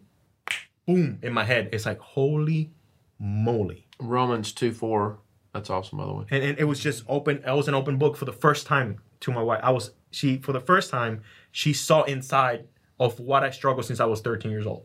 boom 0.87 1.19
in 1.23 1.33
my 1.33 1.45
head. 1.45 1.71
It's 1.73 1.87
like 1.87 1.99
holy 1.99 2.73
moly. 3.19 3.87
Romans 4.01 4.53
2 4.53 4.73
4. 4.73 5.19
That's 5.53 5.71
awesome, 5.71 5.99
by 5.99 6.07
the 6.07 6.13
way. 6.13 6.25
And, 6.31 6.43
and 6.43 6.59
it 6.59 6.65
was 6.65 6.81
just 6.81 7.05
open. 7.09 7.43
I 7.47 7.55
was 7.55 7.69
an 7.69 7.75
open 7.75 7.97
book 7.97 8.17
for 8.17 8.25
the 8.25 8.33
first 8.33 8.67
time 8.67 9.01
to 9.21 9.33
my 9.33 9.43
wife. 9.43 9.61
I 9.63 9.71
was 9.71 9.93
she 10.11 10.39
for 10.39 10.53
the 10.53 10.61
first 10.61 10.91
time 10.91 11.23
she 11.53 11.73
saw 11.73 12.03
inside 12.03 12.67
of 12.99 13.21
what 13.21 13.45
I 13.45 13.51
struggled 13.51 13.87
since 13.87 14.01
I 14.01 14.05
was 14.05 14.21
13 14.21 14.51
years 14.51 14.67
old. 14.67 14.85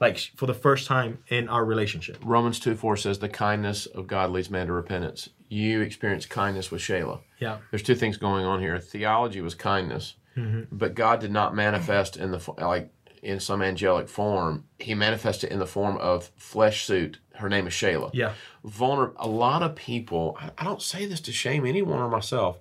Like 0.00 0.18
for 0.36 0.46
the 0.46 0.54
first 0.54 0.88
time 0.88 1.18
in 1.28 1.48
our 1.48 1.64
relationship. 1.64 2.18
Romans 2.24 2.58
2 2.58 2.74
4 2.74 2.96
says, 2.96 3.18
The 3.20 3.28
kindness 3.28 3.86
of 3.86 4.08
God 4.08 4.30
leads 4.30 4.50
man 4.50 4.66
to 4.66 4.72
repentance. 4.72 5.28
You 5.52 5.82
experienced 5.82 6.30
kindness 6.30 6.70
with 6.70 6.80
Shayla. 6.80 7.20
Yeah. 7.38 7.58
There's 7.70 7.82
two 7.82 7.94
things 7.94 8.16
going 8.16 8.44
on 8.46 8.60
here. 8.60 8.78
Theology 8.78 9.40
was 9.42 9.54
kindness, 9.54 10.14
Mm-hmm. 10.34 10.74
but 10.74 10.94
God 10.94 11.20
did 11.20 11.30
not 11.30 11.54
manifest 11.54 12.16
in 12.16 12.30
the, 12.30 12.40
like, 12.56 12.90
in 13.22 13.38
some 13.38 13.60
angelic 13.60 14.08
form. 14.08 14.64
He 14.78 14.94
manifested 14.94 15.52
in 15.52 15.58
the 15.58 15.66
form 15.66 15.98
of 15.98 16.30
flesh 16.36 16.86
suit. 16.86 17.18
Her 17.34 17.50
name 17.50 17.66
is 17.66 17.74
Shayla. 17.74 18.10
Yeah. 18.14 18.32
Vulnerable. 18.64 19.14
a 19.18 19.28
lot 19.28 19.62
of 19.62 19.74
people, 19.76 20.38
I, 20.40 20.50
I 20.56 20.64
don't 20.64 20.80
say 20.80 21.04
this 21.04 21.20
to 21.22 21.32
shame 21.32 21.66
anyone 21.66 21.98
or 21.98 22.08
myself. 22.08 22.60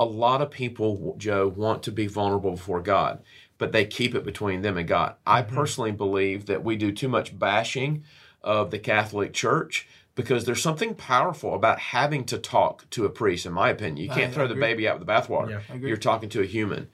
A 0.00 0.06
lot 0.06 0.40
of 0.40 0.50
people, 0.50 1.14
Joe, 1.18 1.48
want 1.54 1.82
to 1.82 1.92
be 1.92 2.06
vulnerable 2.06 2.52
before 2.52 2.80
God, 2.80 3.22
but 3.58 3.72
they 3.72 3.84
keep 3.84 4.14
it 4.14 4.24
between 4.24 4.62
them 4.62 4.78
and 4.78 4.88
God. 4.88 5.16
I 5.26 5.42
personally 5.42 5.92
believe 5.92 6.46
that 6.46 6.64
we 6.64 6.76
do 6.76 6.92
too 6.92 7.08
much 7.08 7.38
bashing 7.38 8.04
of 8.42 8.70
the 8.70 8.78
Catholic 8.78 9.34
Church 9.34 9.86
because 10.14 10.44
there's 10.44 10.62
something 10.62 10.94
powerful 10.94 11.54
about 11.54 11.78
having 11.78 12.24
to 12.24 12.38
talk 12.38 12.88
to 12.90 13.04
a 13.04 13.10
priest, 13.10 13.46
in 13.46 13.52
my 13.52 13.70
opinion. 13.70 13.96
You 13.96 14.10
can't 14.10 14.30
I 14.30 14.34
throw 14.34 14.46
the 14.46 14.54
baby 14.54 14.86
out 14.86 14.98
with 14.98 15.06
the 15.06 15.12
bathwater. 15.12 15.62
Yeah, 15.68 15.76
You're 15.76 15.96
talking 15.96 16.28
to 16.30 16.42
a 16.42 16.46
human. 16.46 16.88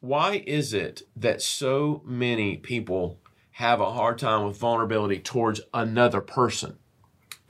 Why 0.00 0.42
is 0.46 0.72
it 0.72 1.02
that 1.16 1.42
so 1.42 2.02
many 2.04 2.56
people 2.56 3.20
have 3.52 3.80
a 3.80 3.92
hard 3.92 4.18
time 4.18 4.46
with 4.46 4.56
vulnerability 4.56 5.18
towards 5.18 5.60
another 5.74 6.20
person? 6.20 6.78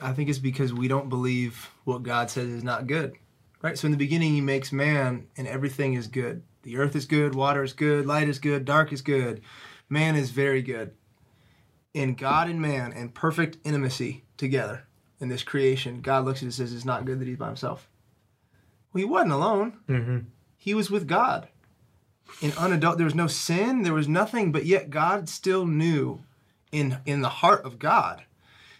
I 0.00 0.12
think 0.12 0.28
it's 0.28 0.40
because 0.40 0.72
we 0.72 0.88
don't 0.88 1.08
believe 1.08 1.70
what 1.84 2.02
God 2.02 2.28
says 2.28 2.48
is 2.48 2.64
not 2.64 2.88
good. 2.88 3.14
Right? 3.62 3.78
So 3.78 3.86
in 3.86 3.92
the 3.92 3.98
beginning, 3.98 4.34
He 4.34 4.40
makes 4.40 4.72
man, 4.72 5.28
and 5.36 5.46
everything 5.46 5.94
is 5.94 6.08
good. 6.08 6.42
The 6.64 6.76
earth 6.78 6.96
is 6.96 7.06
good, 7.06 7.34
water 7.34 7.62
is 7.62 7.72
good, 7.72 8.06
light 8.06 8.28
is 8.28 8.40
good, 8.40 8.64
dark 8.64 8.92
is 8.92 9.02
good. 9.02 9.42
Man 9.88 10.16
is 10.16 10.30
very 10.30 10.62
good. 10.62 10.94
In 11.94 12.14
God 12.14 12.48
and 12.48 12.60
man, 12.60 12.92
in 12.92 13.10
perfect 13.10 13.58
intimacy 13.64 14.24
together 14.36 14.86
in 15.22 15.28
this 15.28 15.42
creation, 15.42 16.00
God 16.00 16.24
looks 16.24 16.40
at 16.40 16.42
it 16.42 16.46
and 16.46 16.54
says 16.54 16.72
it's 16.72 16.84
not 16.84 17.04
good 17.04 17.20
that 17.20 17.28
he's 17.28 17.38
by 17.38 17.46
himself. 17.46 17.88
Well, 18.92 19.00
he 19.00 19.04
wasn't 19.04 19.32
alone. 19.32 19.78
Mm-hmm. 19.88 20.18
He 20.56 20.74
was 20.74 20.90
with 20.90 21.06
God. 21.06 21.48
In 22.40 22.50
unadult, 22.52 22.96
there 22.96 23.04
was 23.04 23.14
no 23.14 23.26
sin, 23.26 23.82
there 23.82 23.94
was 23.94 24.08
nothing, 24.08 24.52
but 24.52 24.66
yet 24.66 24.90
God 24.90 25.28
still 25.28 25.66
knew 25.66 26.22
in 26.70 26.98
in 27.04 27.20
the 27.20 27.28
heart 27.28 27.64
of 27.64 27.78
God 27.78 28.22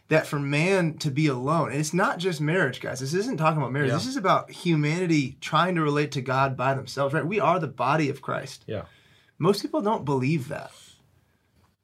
that 0.09 0.27
for 0.27 0.39
man 0.39 0.95
to 0.99 1.11
be 1.11 1.27
alone, 1.27 1.71
and 1.71 1.81
it's 1.81 1.95
not 1.95 2.19
just 2.19 2.41
marriage, 2.41 2.81
guys. 2.81 3.01
This 3.01 3.15
isn't 3.15 3.39
talking 3.39 3.59
about 3.59 3.73
marriage. 3.73 3.89
Yeah. 3.89 3.97
This 3.97 4.07
is 4.07 4.17
about 4.17 4.51
humanity 4.51 5.39
trying 5.41 5.75
to 5.77 5.83
relate 5.83 6.13
to 6.13 6.21
God 6.21 6.57
by 6.57 6.75
themselves, 6.75 7.15
right? 7.15 7.27
We 7.27 7.41
are 7.41 7.59
the 7.59 7.67
body 7.67 8.11
of 8.11 8.21
Christ. 8.21 8.65
Yeah. 8.67 8.83
Most 9.39 9.63
people 9.63 9.81
don't 9.81 10.05
believe 10.05 10.49
that. 10.49 10.71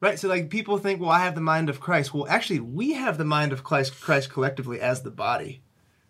Right? 0.01 0.19
So 0.19 0.29
like 0.29 0.51
people 0.51 0.79
think, 0.79 1.01
well, 1.01 1.11
I 1.11 1.21
have 1.21 1.35
the 1.35 1.41
mind 1.41 1.69
of 1.69 1.81
Christ. 1.81 2.15
Well, 2.15 2.29
actually, 2.29 2.61
we 2.61 2.93
have 2.93 3.19
the 3.19 3.25
mind 3.25 3.53
of 3.53 3.65
Christ 3.65 4.01
Christ 4.01 4.31
collectively 4.31 4.81
as 4.81 5.03
the 5.03 5.11
body. 5.11 5.63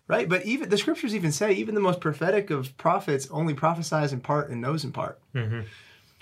Right? 0.06 0.28
But 0.28 0.46
even 0.46 0.68
the 0.68 0.78
scriptures 0.78 1.14
even 1.14 1.32
say 1.32 1.52
even 1.52 1.74
the 1.74 1.80
most 1.80 2.00
prophetic 2.00 2.50
of 2.50 2.76
prophets 2.76 3.28
only 3.30 3.54
prophesies 3.54 4.12
in 4.12 4.20
part 4.20 4.50
and 4.50 4.60
knows 4.60 4.84
in 4.84 4.92
part. 4.92 5.20
Mm-hmm. 5.34 5.60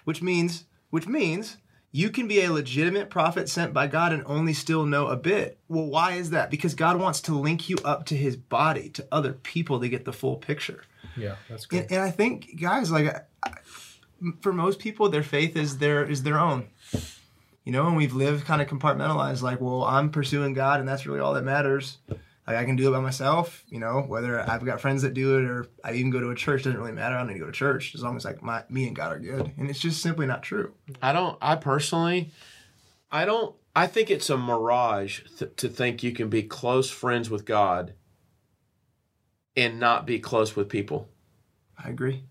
Which 0.05 0.23
means 0.23 0.65
which 0.91 1.07
means 1.07 1.57
you 1.93 2.11
can 2.11 2.29
be 2.29 2.43
a 2.43 2.53
legitimate 2.53 3.11
prophet 3.11 3.49
sent 3.49 3.73
by 3.73 3.87
God 3.87 4.13
and 4.13 4.23
only 4.27 4.53
still 4.53 4.85
know 4.85 5.07
a 5.07 5.17
bit. 5.17 5.59
Well, 5.69 5.87
why 5.87 6.13
is 6.13 6.31
that? 6.31 6.51
Because 6.51 6.75
God 6.75 7.01
wants 7.01 7.23
to 7.23 7.35
link 7.35 7.71
you 7.71 7.77
up 7.85 8.05
to 8.07 8.17
his 8.17 8.37
body, 8.37 8.91
to 8.91 9.07
other 9.11 9.33
people 9.33 9.81
to 9.81 9.89
get 9.89 10.05
the 10.05 10.13
full 10.13 10.37
picture. 10.37 10.83
Yeah. 11.17 11.37
That's 11.49 11.65
good. 11.65 11.85
And, 11.85 11.93
and 11.93 12.03
I 12.03 12.11
think, 12.11 12.61
guys, 12.61 12.91
like 12.91 13.15
I- 13.43 13.51
for 14.41 14.53
most 14.53 14.79
people, 14.79 15.09
their 15.09 15.23
faith 15.23 15.57
is 15.57 15.79
their 15.79 16.05
is 16.05 16.23
their 16.23 16.39
own. 16.39 16.69
You 17.67 17.73
know, 17.73 17.87
and 17.89 17.97
we've 17.97 18.15
lived 18.15 18.47
kind 18.47 18.63
of 18.63 18.69
compartmentalized. 18.69 19.43
Like, 19.43 19.61
well, 19.61 19.83
I'm 19.85 20.11
pursuing 20.11 20.55
God, 20.55 20.81
and 20.81 20.89
that's 20.89 21.05
really 21.05 21.21
all 21.21 21.35
that 21.35 21.45
matters. 21.45 21.99
Like, 22.09 22.57
I 22.57 22.65
can 22.65 22.77
do 22.77 22.89
it 22.89 22.93
by 22.93 23.01
myself. 23.01 23.65
You 23.69 23.81
know, 23.81 24.03
whether 24.03 24.41
I've 24.41 24.65
got 24.65 24.81
friends 24.81 25.03
that 25.03 25.15
do 25.15 25.37
it 25.37 25.45
or 25.45 25.67
I 25.83 25.93
even 25.95 26.11
go 26.13 26.21
to 26.21 26.31
a 26.31 26.35
church 26.37 26.63
doesn't 26.63 26.79
really 26.79 26.93
matter. 26.93 27.17
I 27.17 27.19
don't 27.19 27.27
need 27.27 27.35
to 27.35 27.41
go 27.41 27.47
to 27.47 27.53
church 27.53 27.93
as 27.97 28.03
long 28.03 28.17
as 28.17 28.25
like 28.25 28.41
my 28.41 28.63
me 28.71 28.87
and 28.87 28.95
God 28.95 29.13
are 29.13 29.19
good. 29.19 29.53
And 29.59 29.69
it's 29.69 29.81
just 29.81 30.01
simply 30.01 30.27
not 30.27 30.45
true. 30.45 30.73
I 31.03 31.13
don't. 31.13 31.37
I 31.43 31.57
personally, 31.57 32.31
I 33.11 33.25
don't. 33.25 33.55
I 33.75 33.89
think 33.89 34.11
it's 34.11 34.31
a 34.31 34.39
mirage 34.39 35.21
th- 35.37 35.57
to 35.57 35.69
think 35.69 36.03
you 36.05 36.13
can 36.13 36.29
be 36.31 36.45
close 36.45 36.89
friends 36.89 37.29
with 37.29 37.45
God 37.45 37.95
and 39.57 39.81
not 39.81 40.07
be 40.07 40.19
close 40.21 40.55
with 40.55 40.69
people, 40.69 41.09
I 41.83 41.89
agree. 41.89 42.23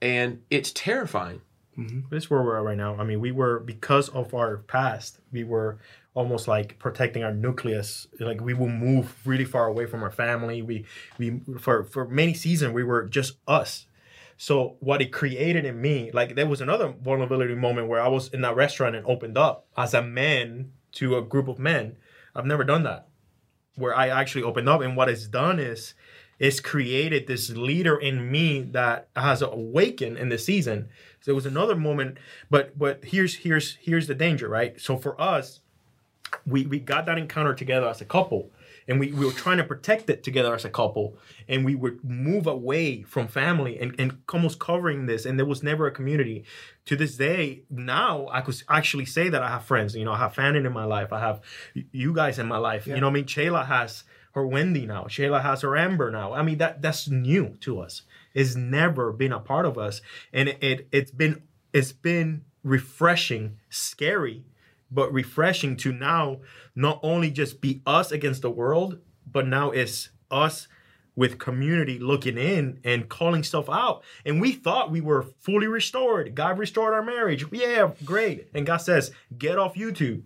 and 0.00 0.40
it's 0.48 0.72
terrifying. 0.72 1.42
Mm-hmm. 1.78 2.00
This 2.10 2.24
is 2.24 2.30
where 2.30 2.42
we're 2.42 2.58
at 2.58 2.64
right 2.64 2.76
now. 2.76 2.96
I 2.96 3.04
mean, 3.04 3.20
we 3.20 3.32
were 3.32 3.58
because 3.60 4.08
of 4.10 4.34
our 4.34 4.58
past, 4.58 5.20
we 5.32 5.42
were 5.44 5.78
almost 6.14 6.46
like 6.46 6.78
protecting 6.78 7.24
our 7.24 7.32
nucleus. 7.32 8.06
Like 8.20 8.40
we 8.40 8.54
will 8.54 8.68
move 8.68 9.14
really 9.26 9.44
far 9.44 9.66
away 9.66 9.86
from 9.86 10.02
our 10.02 10.10
family. 10.10 10.62
We 10.62 10.84
we 11.18 11.40
for 11.58 11.84
for 11.84 12.06
many 12.06 12.34
seasons 12.34 12.74
we 12.74 12.84
were 12.84 13.04
just 13.04 13.38
us. 13.48 13.86
So 14.36 14.76
what 14.80 15.00
it 15.00 15.12
created 15.12 15.64
in 15.64 15.80
me, 15.80 16.10
like 16.12 16.34
there 16.34 16.46
was 16.46 16.60
another 16.60 16.92
vulnerability 17.00 17.54
moment 17.54 17.88
where 17.88 18.02
I 18.02 18.08
was 18.08 18.28
in 18.28 18.40
that 18.42 18.56
restaurant 18.56 18.96
and 18.96 19.06
opened 19.06 19.38
up 19.38 19.66
as 19.76 19.94
a 19.94 20.02
man 20.02 20.72
to 20.92 21.16
a 21.16 21.22
group 21.22 21.48
of 21.48 21.58
men. 21.58 21.96
I've 22.34 22.46
never 22.46 22.64
done 22.64 22.82
that. 22.82 23.08
Where 23.76 23.94
I 23.94 24.08
actually 24.08 24.42
opened 24.42 24.68
up 24.68 24.80
and 24.80 24.96
what 24.96 25.08
it's 25.08 25.26
done 25.26 25.58
is 25.58 25.94
it's 26.42 26.58
created 26.58 27.28
this 27.28 27.50
leader 27.50 27.96
in 27.96 28.28
me 28.28 28.62
that 28.62 29.06
has 29.14 29.42
awakened 29.42 30.18
in 30.18 30.28
the 30.28 30.36
season. 30.36 30.88
So 31.20 31.30
it 31.30 31.36
was 31.36 31.46
another 31.46 31.76
moment, 31.76 32.18
but 32.50 32.76
but 32.76 33.04
here's 33.04 33.36
here's 33.36 33.76
here's 33.76 34.08
the 34.08 34.14
danger, 34.16 34.48
right? 34.48 34.78
So 34.80 34.96
for 34.96 35.18
us, 35.20 35.60
we 36.44 36.66
we 36.66 36.80
got 36.80 37.06
that 37.06 37.16
encounter 37.16 37.54
together 37.54 37.86
as 37.86 38.00
a 38.00 38.04
couple 38.04 38.50
and 38.88 38.98
we, 38.98 39.12
we 39.12 39.24
were 39.24 39.30
trying 39.30 39.58
to 39.58 39.64
protect 39.64 40.10
it 40.10 40.24
together 40.24 40.52
as 40.52 40.64
a 40.64 40.68
couple 40.70 41.16
and 41.46 41.64
we 41.64 41.76
would 41.76 42.02
move 42.02 42.48
away 42.48 43.04
from 43.04 43.28
family 43.28 43.78
and, 43.78 43.94
and 44.00 44.18
almost 44.32 44.58
covering 44.58 45.06
this 45.06 45.24
and 45.24 45.38
there 45.38 45.46
was 45.46 45.62
never 45.62 45.86
a 45.86 45.92
community. 45.92 46.44
To 46.86 46.96
this 46.96 47.16
day 47.16 47.62
now 47.70 48.26
i 48.32 48.40
could 48.40 48.60
actually 48.68 49.04
say 49.04 49.28
that 49.28 49.44
i 49.44 49.48
have 49.48 49.64
friends. 49.64 49.94
You 49.94 50.04
know 50.04 50.12
i 50.12 50.18
have 50.18 50.34
fanning 50.34 50.66
in 50.66 50.72
my 50.72 50.86
life. 50.86 51.12
I 51.12 51.20
have 51.20 51.40
you 51.92 52.12
guys 52.12 52.40
in 52.40 52.48
my 52.48 52.58
life. 52.58 52.88
You 52.88 52.96
know 52.96 53.06
what 53.06 53.12
i 53.12 53.14
mean? 53.14 53.26
Shayla 53.26 53.64
has 53.66 54.02
her 54.32 54.46
wendy 54.46 54.86
now 54.86 55.04
shayla 55.04 55.42
has 55.42 55.62
her 55.62 55.76
amber 55.76 56.10
now 56.10 56.32
i 56.32 56.42
mean 56.42 56.58
that 56.58 56.82
that's 56.82 57.08
new 57.08 57.56
to 57.60 57.80
us 57.80 58.02
it's 58.34 58.54
never 58.54 59.12
been 59.12 59.32
a 59.32 59.40
part 59.40 59.66
of 59.66 59.78
us 59.78 60.00
and 60.32 60.48
it, 60.48 60.62
it 60.62 60.88
it's 60.92 61.10
been 61.10 61.42
it's 61.72 61.92
been 61.92 62.44
refreshing 62.64 63.56
scary 63.70 64.44
but 64.92 65.12
refreshing 65.12 65.76
to 65.78 65.92
now 65.92 66.38
not 66.74 67.00
only 67.02 67.30
just 67.30 67.60
be 67.60 67.80
us 67.86 68.12
against 68.12 68.42
the 68.42 68.50
world, 68.50 68.98
but 69.30 69.46
now 69.46 69.70
it's 69.70 70.10
us 70.30 70.68
with 71.14 71.38
community 71.38 71.98
looking 71.98 72.38
in 72.38 72.80
and 72.84 73.08
calling 73.08 73.42
stuff 73.42 73.68
out. 73.68 74.02
And 74.24 74.40
we 74.40 74.52
thought 74.52 74.90
we 74.90 75.00
were 75.00 75.22
fully 75.40 75.66
restored. 75.66 76.34
God 76.34 76.58
restored 76.58 76.94
our 76.94 77.02
marriage. 77.02 77.44
Yeah, 77.50 77.90
great. 78.04 78.48
And 78.54 78.64
God 78.64 78.78
says, 78.78 79.10
get 79.36 79.58
off 79.58 79.74
YouTube, 79.74 80.22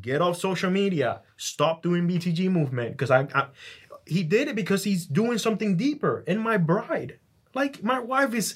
get 0.00 0.20
off 0.22 0.38
social 0.38 0.70
media, 0.70 1.20
stop 1.36 1.82
doing 1.82 2.08
BTG 2.08 2.50
movement. 2.50 2.92
Because 2.92 3.10
I, 3.10 3.22
I 3.34 3.46
he 4.06 4.22
did 4.22 4.48
it 4.48 4.56
because 4.56 4.84
he's 4.84 5.06
doing 5.06 5.38
something 5.38 5.76
deeper 5.76 6.24
in 6.26 6.38
my 6.38 6.56
bride. 6.56 7.18
Like 7.54 7.82
my 7.82 7.98
wife 7.98 8.34
is 8.34 8.54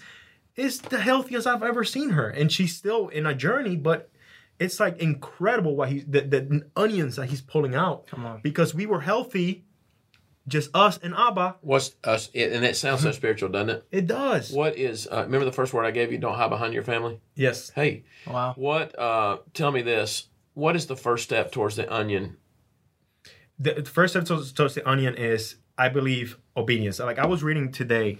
is 0.56 0.80
the 0.80 0.98
healthiest 0.98 1.46
I've 1.46 1.62
ever 1.62 1.84
seen 1.84 2.10
her, 2.10 2.28
and 2.30 2.50
she's 2.50 2.74
still 2.76 3.08
in 3.08 3.26
a 3.26 3.34
journey, 3.34 3.76
but 3.76 4.10
it's 4.58 4.80
like 4.80 4.98
incredible 4.98 5.76
what 5.76 5.90
he 5.90 6.00
the, 6.00 6.22
the 6.22 6.66
onions 6.76 7.16
that 7.16 7.26
he's 7.26 7.42
pulling 7.42 7.74
out. 7.74 8.06
Come 8.06 8.24
on. 8.24 8.40
because 8.42 8.74
we 8.74 8.86
were 8.86 9.00
healthy, 9.02 9.64
just 10.48 10.70
us 10.74 10.98
and 11.02 11.14
Abba. 11.14 11.56
What's 11.60 11.94
us? 12.04 12.30
And 12.34 12.64
it 12.64 12.76
sounds 12.76 13.02
so 13.02 13.12
spiritual, 13.12 13.50
doesn't 13.50 13.68
it? 13.70 13.84
It 13.90 14.06
does. 14.06 14.50
What 14.52 14.76
is? 14.78 15.06
Uh, 15.12 15.24
remember 15.24 15.44
the 15.44 15.52
first 15.52 15.74
word 15.74 15.84
I 15.84 15.90
gave 15.90 16.10
you? 16.10 16.16
Don't 16.18 16.34
hide 16.34 16.48
behind 16.50 16.72
your 16.72 16.84
family. 16.84 17.20
Yes. 17.34 17.70
Hey, 17.74 18.04
Wow. 18.26 18.54
what? 18.56 18.98
Uh, 18.98 19.38
tell 19.52 19.70
me 19.70 19.82
this. 19.82 20.28
What 20.56 20.74
is 20.74 20.86
the 20.86 20.96
first 20.96 21.24
step 21.24 21.52
towards 21.52 21.76
the 21.76 21.86
onion? 21.92 22.38
the, 23.58 23.74
the 23.74 23.84
first 23.90 24.14
step 24.14 24.24
to 24.24 24.54
towards 24.54 24.74
the 24.74 24.88
onion 24.88 25.14
is, 25.14 25.56
I 25.76 25.90
believe, 25.90 26.38
obedience. 26.56 26.98
Like 26.98 27.18
I 27.18 27.26
was 27.26 27.42
reading 27.42 27.72
today, 27.72 28.18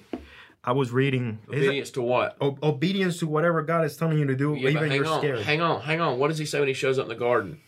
I 0.63 0.73
was 0.73 0.91
reading 0.93 1.39
Obedience 1.49 1.91
to 1.93 2.03
what? 2.03 2.37
o- 2.43 2.59
obedience 2.63 3.21
to 3.21 3.27
whatever 3.27 3.63
God 3.63 3.87
is 3.87 3.97
telling 3.97 4.19
you 4.19 4.27
to 4.27 4.37
do, 4.37 4.55
Yeah, 4.55 4.69
even 4.69 4.93
you're 4.93 5.07
on, 5.07 5.21
scared. 5.21 5.39
hang 5.41 5.63
on, 5.63 5.81
hang 5.81 6.03
on. 6.03 6.19
What 6.19 6.29
does 6.29 6.37
he 6.37 6.45
say 6.45 6.59
when 6.59 6.69
he 6.69 6.75
shows 6.75 6.99
up 6.99 7.05
in 7.05 7.09
the 7.09 7.15
garden? 7.15 7.61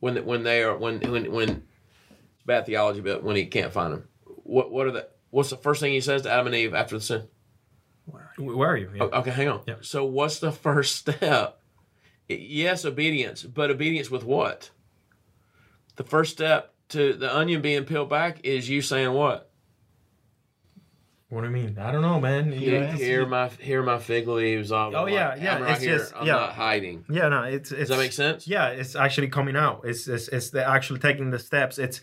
When 0.00 0.16
when 0.24 0.42
they 0.42 0.62
are 0.62 0.74
when 0.76 1.00
when 1.00 1.30
when 1.30 1.48
it's 1.50 2.42
bad 2.46 2.64
theology, 2.64 3.00
but 3.02 3.22
when 3.22 3.36
he 3.36 3.44
can't 3.44 3.72
find 3.74 3.92
them, 3.92 4.08
what 4.24 4.72
what 4.72 4.86
are 4.86 4.90
the 4.92 5.08
what's 5.28 5.50
the 5.50 5.58
first 5.58 5.80
thing 5.82 5.92
he 5.92 6.00
says 6.00 6.22
to 6.22 6.30
Adam 6.30 6.46
and 6.46 6.56
Eve 6.56 6.72
after 6.72 6.96
the 6.96 7.04
sin? 7.04 7.28
Where 8.38 8.70
are 8.70 8.76
you? 8.78 8.90
Yeah. 8.94 9.02
Okay, 9.04 9.30
hang 9.30 9.48
on. 9.48 9.60
Yeah. 9.66 9.76
So 9.82 10.04
what's 10.06 10.38
the 10.38 10.50
first 10.52 10.96
step? 11.04 11.60
Yes, 12.28 12.84
obedience, 12.84 13.42
but 13.42 13.70
obedience 13.70 14.10
with 14.10 14.24
what? 14.24 14.70
The 15.96 16.04
first 16.04 16.32
step 16.32 16.72
to 16.90 17.12
the 17.12 17.34
onion 17.34 17.60
being 17.60 17.84
peeled 17.84 18.08
back 18.10 18.40
is 18.44 18.68
you 18.68 18.80
saying 18.82 19.12
what? 19.12 19.50
What 21.28 21.40
do 21.40 21.48
you 21.48 21.52
mean? 21.52 21.78
I 21.78 21.90
don't 21.90 22.02
know, 22.02 22.20
man. 22.20 22.52
You 22.52 22.58
Here, 22.58 22.80
know, 22.80 22.84
it's- 22.86 23.00
here 23.00 23.26
my 23.26 23.48
here 23.48 23.82
my 23.82 23.98
fig 23.98 24.28
leaves. 24.28 24.70
Oh, 24.70 24.76
I'm 24.76 24.94
Oh, 24.94 25.02
like, 25.04 25.14
yeah, 25.14 25.34
yeah, 25.36 25.56
I'm 25.56 25.62
right 25.62 25.72
it's 25.72 25.82
here. 25.82 25.98
just- 25.98 26.14
I'm 26.16 26.26
yeah. 26.26 26.34
not 26.34 26.52
hiding. 26.52 27.04
Yeah, 27.10 27.28
no, 27.28 27.42
it's, 27.42 27.72
it's 27.72 27.80
Does 27.80 27.88
that 27.88 27.98
make 27.98 28.12
sense? 28.12 28.46
Yeah, 28.46 28.68
it's 28.68 28.94
actually 28.94 29.28
coming 29.28 29.56
out. 29.56 29.80
It's 29.84 30.06
it's, 30.06 30.28
it's 30.28 30.50
the 30.50 30.64
actually 30.66 31.00
taking 31.00 31.30
the 31.30 31.38
steps. 31.38 31.78
It's 31.78 32.00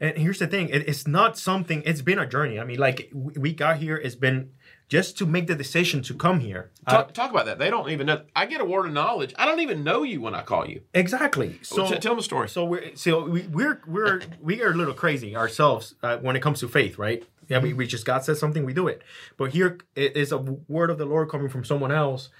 and 0.00 0.18
here's 0.18 0.38
the 0.38 0.46
thing. 0.48 0.68
It, 0.68 0.86
it's 0.88 1.06
not 1.06 1.38
something. 1.38 1.82
It's 1.86 2.02
been 2.02 2.18
a 2.18 2.26
journey. 2.26 2.60
I 2.60 2.64
mean, 2.64 2.78
like 2.78 3.10
we 3.14 3.54
got 3.54 3.78
here. 3.78 3.96
It's 3.96 4.16
been 4.16 4.50
just 4.88 5.16
to 5.18 5.26
make 5.26 5.46
the 5.46 5.54
decision 5.54 6.02
to 6.02 6.14
come 6.14 6.40
here. 6.40 6.70
Talk, 6.88 7.14
talk 7.14 7.30
about 7.30 7.46
that. 7.46 7.58
They 7.58 7.70
don't 7.70 7.90
even 7.90 8.06
know. 8.06 8.22
I 8.36 8.46
get 8.46 8.60
a 8.60 8.64
word 8.64 8.86
of 8.86 8.92
knowledge. 8.92 9.34
I 9.38 9.46
don't 9.46 9.60
even 9.60 9.82
know 9.82 10.02
you 10.02 10.20
when 10.20 10.34
I 10.34 10.42
call 10.42 10.68
you. 10.68 10.82
Exactly. 10.92 11.58
So 11.62 11.88
T- 11.88 11.98
tell 11.98 12.12
them 12.12 12.18
a 12.18 12.22
story. 12.22 12.48
So 12.48 12.64
we're 12.64 12.94
so 12.94 13.24
we, 13.24 13.42
we're 13.42 13.80
we're 13.86 14.20
we 14.40 14.62
are 14.62 14.72
a 14.72 14.74
little 14.74 14.94
crazy 14.94 15.34
ourselves 15.34 15.94
uh, 16.02 16.18
when 16.18 16.36
it 16.36 16.40
comes 16.40 16.60
to 16.60 16.68
faith, 16.68 16.98
right? 16.98 17.24
Yeah, 17.48 17.58
we, 17.58 17.72
we 17.72 17.86
just 17.86 18.04
God 18.06 18.24
says 18.24 18.38
something, 18.38 18.64
we 18.64 18.72
do 18.72 18.88
it. 18.88 19.02
But 19.36 19.52
here 19.52 19.78
it 19.94 20.16
is 20.16 20.32
a 20.32 20.38
word 20.38 20.90
of 20.90 20.98
the 20.98 21.06
Lord 21.06 21.28
coming 21.28 21.48
from 21.48 21.64
someone 21.64 21.92
else, 21.92 22.30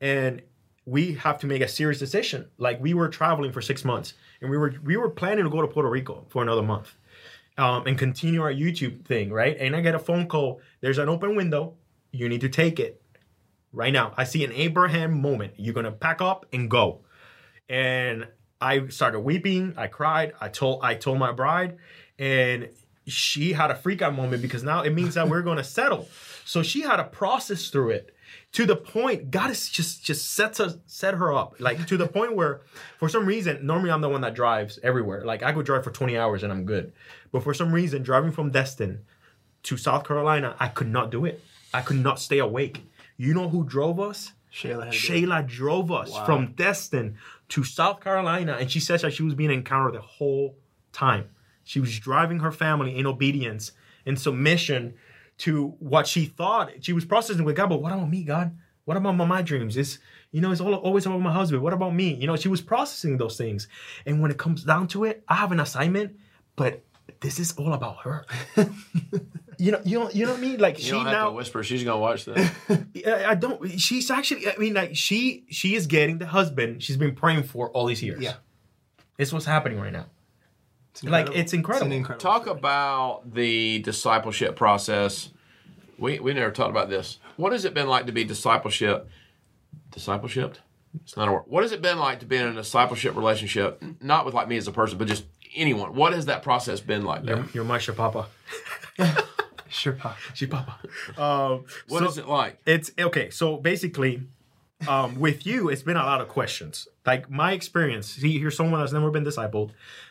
and 0.00 0.42
we 0.84 1.14
have 1.14 1.38
to 1.38 1.46
make 1.46 1.62
a 1.62 1.68
serious 1.68 1.98
decision. 1.98 2.48
Like 2.58 2.80
we 2.80 2.94
were 2.94 3.08
traveling 3.08 3.52
for 3.52 3.62
six 3.62 3.84
months, 3.84 4.14
and 4.40 4.50
we 4.50 4.58
were 4.58 4.74
we 4.82 4.96
were 4.96 5.10
planning 5.10 5.44
to 5.44 5.50
go 5.50 5.62
to 5.62 5.68
Puerto 5.68 5.88
Rico 5.88 6.26
for 6.30 6.42
another 6.42 6.62
month, 6.62 6.96
um, 7.58 7.86
and 7.86 7.96
continue 7.96 8.42
our 8.42 8.52
YouTube 8.52 9.04
thing, 9.04 9.30
right? 9.30 9.56
And 9.58 9.76
I 9.76 9.80
get 9.80 9.94
a 9.94 9.98
phone 10.00 10.26
call. 10.26 10.60
There's 10.80 10.98
an 10.98 11.08
open 11.08 11.36
window. 11.36 11.74
You 12.12 12.28
need 12.28 12.42
to 12.42 12.48
take 12.48 12.78
it 12.78 13.02
right 13.72 13.92
now. 13.92 14.14
I 14.16 14.24
see 14.24 14.44
an 14.44 14.52
Abraham 14.52 15.20
moment. 15.20 15.54
You're 15.56 15.74
gonna 15.74 15.92
pack 15.92 16.20
up 16.20 16.46
and 16.52 16.70
go 16.70 17.00
and 17.68 18.28
I 18.60 18.86
started 18.88 19.20
weeping. 19.20 19.74
I 19.76 19.88
cried. 19.88 20.34
I 20.40 20.48
told 20.48 20.84
I 20.84 20.94
told 20.94 21.18
my 21.18 21.32
bride, 21.32 21.78
and 22.18 22.68
she 23.06 23.52
had 23.52 23.70
a 23.70 23.74
freak 23.74 24.02
out 24.02 24.14
moment 24.14 24.42
because 24.42 24.62
now 24.62 24.82
it 24.82 24.90
means 24.90 25.14
that 25.14 25.28
we're 25.28 25.42
going 25.42 25.56
to 25.56 25.64
settle. 25.64 26.08
So 26.44 26.62
she 26.62 26.82
had 26.82 26.96
to 26.96 27.04
process 27.04 27.68
through 27.68 27.90
it 27.90 28.14
to 28.52 28.64
the 28.66 28.76
point 28.76 29.30
God 29.30 29.50
is 29.50 29.68
just 29.68 30.04
just 30.04 30.32
sets 30.32 30.60
us 30.60 30.76
set 30.86 31.14
her 31.14 31.32
up 31.32 31.56
like 31.58 31.86
to 31.86 31.96
the 31.96 32.06
point 32.06 32.36
where 32.36 32.60
for 32.98 33.08
some 33.08 33.26
reason 33.26 33.66
normally 33.66 33.90
I'm 33.90 34.00
the 34.00 34.08
one 34.08 34.20
that 34.20 34.34
drives 34.34 34.78
everywhere. 34.82 35.24
Like 35.24 35.42
I 35.42 35.52
could 35.52 35.66
drive 35.66 35.82
for 35.82 35.90
20 35.90 36.16
hours 36.16 36.42
and 36.42 36.52
I'm 36.52 36.64
good, 36.64 36.92
but 37.32 37.42
for 37.42 37.54
some 37.54 37.72
reason 37.72 38.02
driving 38.02 38.30
from 38.30 38.50
Destin 38.50 39.00
to 39.64 39.76
South 39.76 40.06
Carolina, 40.06 40.56
I 40.60 40.68
could 40.68 40.88
not 40.88 41.10
do 41.10 41.24
it. 41.24 41.42
I 41.74 41.82
could 41.82 41.96
not 41.96 42.18
stay 42.18 42.38
awake. 42.38 42.84
You 43.16 43.34
know 43.34 43.48
who 43.48 43.64
drove 43.64 44.00
us? 44.00 44.32
Shayla. 44.52 44.88
Shayla 44.88 45.46
drove 45.46 45.90
us 45.90 46.10
Wow. 46.10 46.24
from 46.26 46.52
Destin 46.52 47.16
to 47.50 47.64
South 47.64 48.00
Carolina, 48.00 48.56
and 48.60 48.70
she 48.70 48.80
says 48.80 49.02
that 49.02 49.14
she 49.14 49.22
was 49.22 49.34
being 49.34 49.50
encountered 49.50 49.94
the 49.94 50.00
whole 50.02 50.56
time. 50.92 51.30
She 51.64 51.80
was 51.80 51.98
driving 51.98 52.40
her 52.40 52.52
family 52.52 52.96
in 52.98 53.06
obedience, 53.06 53.72
in 54.04 54.16
submission 54.16 54.94
to 55.38 55.68
what 55.78 56.06
she 56.06 56.26
thought. 56.26 56.70
She 56.80 56.92
was 56.92 57.04
processing 57.04 57.44
with 57.44 57.56
God, 57.56 57.68
but 57.70 57.80
what 57.80 57.92
about 57.92 58.10
me, 58.10 58.24
God? 58.24 58.56
What 58.84 58.96
about 58.96 59.16
my, 59.16 59.24
my 59.24 59.42
dreams? 59.42 59.76
It's 59.76 59.98
you 60.32 60.40
know, 60.40 60.50
it's 60.50 60.60
all, 60.62 60.74
always 60.74 61.04
about 61.06 61.20
my 61.20 61.32
husband. 61.32 61.62
What 61.62 61.74
about 61.74 61.94
me? 61.94 62.14
You 62.14 62.26
know, 62.26 62.36
she 62.36 62.48
was 62.48 62.60
processing 62.62 63.16
those 63.18 63.36
things, 63.36 63.68
and 64.06 64.20
when 64.20 64.30
it 64.30 64.38
comes 64.38 64.64
down 64.64 64.88
to 64.88 65.04
it, 65.04 65.22
I 65.28 65.36
have 65.36 65.52
an 65.52 65.60
assignment, 65.60 66.16
but 66.56 66.82
this 67.20 67.38
is 67.38 67.52
all 67.56 67.72
about 67.72 67.98
her. 68.02 68.24
you 69.58 69.72
know, 69.72 69.80
you 69.84 69.98
know, 70.00 70.10
you 70.10 70.24
know 70.26 70.32
what 70.32 70.38
I 70.38 70.42
mean? 70.42 70.58
Like 70.60 70.78
you 70.78 70.84
she 70.84 70.90
don't 70.92 71.04
have 71.04 71.12
now 71.12 71.24
to 71.26 71.32
whisper. 71.32 71.62
She's 71.62 71.84
gonna 71.84 71.98
watch 71.98 72.24
that. 72.24 72.52
I 73.06 73.24
I 73.30 73.34
don't. 73.34 73.68
She's 73.80 74.10
actually. 74.10 74.48
I 74.48 74.56
mean, 74.58 74.74
like 74.74 74.96
she 74.96 75.44
she 75.50 75.74
is 75.74 75.86
getting 75.86 76.18
the 76.18 76.26
husband 76.26 76.82
she's 76.82 76.96
been 76.96 77.14
praying 77.14 77.44
for 77.44 77.70
all 77.70 77.86
these 77.86 78.02
years. 78.02 78.22
Yeah. 78.22 78.34
it's 79.18 79.32
what's 79.32 79.46
happening 79.46 79.80
right 79.80 79.92
now. 79.92 80.06
It's 80.92 81.02
Like, 81.04 81.30
it's 81.34 81.54
incredible. 81.54 81.86
an 81.86 81.92
incredible 81.92 82.20
Talk 82.20 82.42
story. 82.42 82.58
about 82.58 83.32
the 83.34 83.78
discipleship 83.80 84.56
process. 84.56 85.30
We 85.98 86.18
we 86.18 86.34
never 86.34 86.50
talked 86.50 86.70
about 86.70 86.90
this. 86.90 87.18
What 87.36 87.52
has 87.52 87.64
it 87.64 87.72
been 87.74 87.88
like 87.88 88.06
to 88.06 88.12
be 88.12 88.24
discipleship? 88.24 89.08
Discipleship? 89.90 90.58
It's 91.02 91.16
not 91.16 91.28
a 91.28 91.32
word. 91.32 91.42
What 91.46 91.62
has 91.62 91.72
it 91.72 91.80
been 91.80 91.98
like 91.98 92.20
to 92.20 92.26
be 92.26 92.36
in 92.36 92.46
a 92.46 92.52
discipleship 92.52 93.16
relationship? 93.16 93.82
Not 94.02 94.26
with 94.26 94.34
like 94.34 94.48
me 94.48 94.56
as 94.58 94.66
a 94.68 94.72
person, 94.72 94.98
but 94.98 95.08
just 95.08 95.24
anyone. 95.54 95.94
What 95.94 96.12
has 96.12 96.26
that 96.26 96.42
process 96.42 96.80
been 96.80 97.04
like? 97.04 97.24
You're, 97.24 97.46
you're 97.52 97.64
my 97.64 97.78
papa. 97.96 98.28
Sure, 99.68 99.94
Pop. 99.94 100.16
She 100.34 100.46
papa. 100.46 100.78
Um, 101.16 101.64
What 101.88 102.00
so 102.00 102.08
is 102.08 102.18
it 102.18 102.28
like? 102.28 102.58
It's 102.66 102.90
okay. 102.98 103.30
So 103.30 103.56
basically, 103.56 104.22
um, 104.86 105.18
with 105.18 105.46
you, 105.46 105.70
it's 105.70 105.82
been 105.82 105.96
a 105.96 106.04
lot 106.04 106.20
of 106.20 106.28
questions. 106.28 106.88
Like 107.06 107.30
my 107.30 107.52
experience. 107.52 108.08
See, 108.08 108.38
here's 108.38 108.56
someone 108.56 108.80
that's 108.80 108.92
never 108.92 109.10
been 109.10 109.24
discipled. 109.24 109.70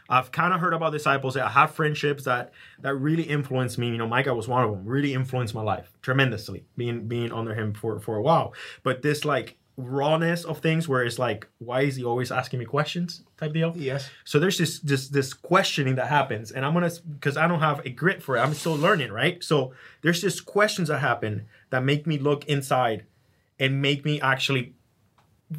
I've 0.09 0.31
kind 0.31 0.53
of 0.53 0.59
heard 0.59 0.73
about 0.73 0.91
disciples. 0.91 1.37
I 1.37 1.47
have 1.47 1.71
friendships 1.71 2.23
that 2.25 2.51
that 2.79 2.95
really 2.95 3.23
influenced 3.23 3.77
me. 3.77 3.89
You 3.89 3.97
know, 3.97 4.07
Micah 4.07 4.33
was 4.33 4.47
one 4.47 4.63
of 4.63 4.71
them. 4.71 4.85
Really 4.85 5.13
influenced 5.13 5.53
my 5.53 5.61
life 5.61 5.91
tremendously. 6.01 6.65
Being 6.75 7.07
being 7.07 7.31
under 7.31 7.53
him 7.53 7.73
for 7.73 7.99
for 7.99 8.17
a 8.17 8.21
while. 8.21 8.53
But 8.83 9.03
this 9.03 9.25
like 9.25 9.57
rawness 9.77 10.43
of 10.43 10.59
things 10.59 10.87
where 10.87 11.03
it's 11.03 11.17
like, 11.17 11.47
why 11.59 11.81
is 11.81 11.95
he 11.95 12.03
always 12.03 12.31
asking 12.31 12.59
me 12.59 12.65
questions? 12.65 13.23
Type 13.37 13.53
deal. 13.53 13.73
Yes. 13.75 14.09
So 14.25 14.39
there's 14.39 14.57
this 14.57 14.79
this 14.79 15.07
this 15.09 15.33
questioning 15.33 15.95
that 15.95 16.07
happens, 16.07 16.51
and 16.51 16.65
I'm 16.65 16.73
gonna 16.73 16.91
because 17.13 17.37
I 17.37 17.47
don't 17.47 17.61
have 17.61 17.85
a 17.85 17.89
grit 17.89 18.21
for 18.21 18.37
it. 18.37 18.41
I'm 18.41 18.53
still 18.53 18.75
learning, 18.75 19.11
right? 19.11 19.43
So 19.43 19.73
there's 20.01 20.21
just 20.21 20.45
questions 20.45 20.89
that 20.89 20.99
happen 20.99 21.47
that 21.69 21.83
make 21.83 22.05
me 22.05 22.17
look 22.19 22.45
inside 22.45 23.05
and 23.59 23.81
make 23.81 24.03
me 24.05 24.19
actually 24.21 24.73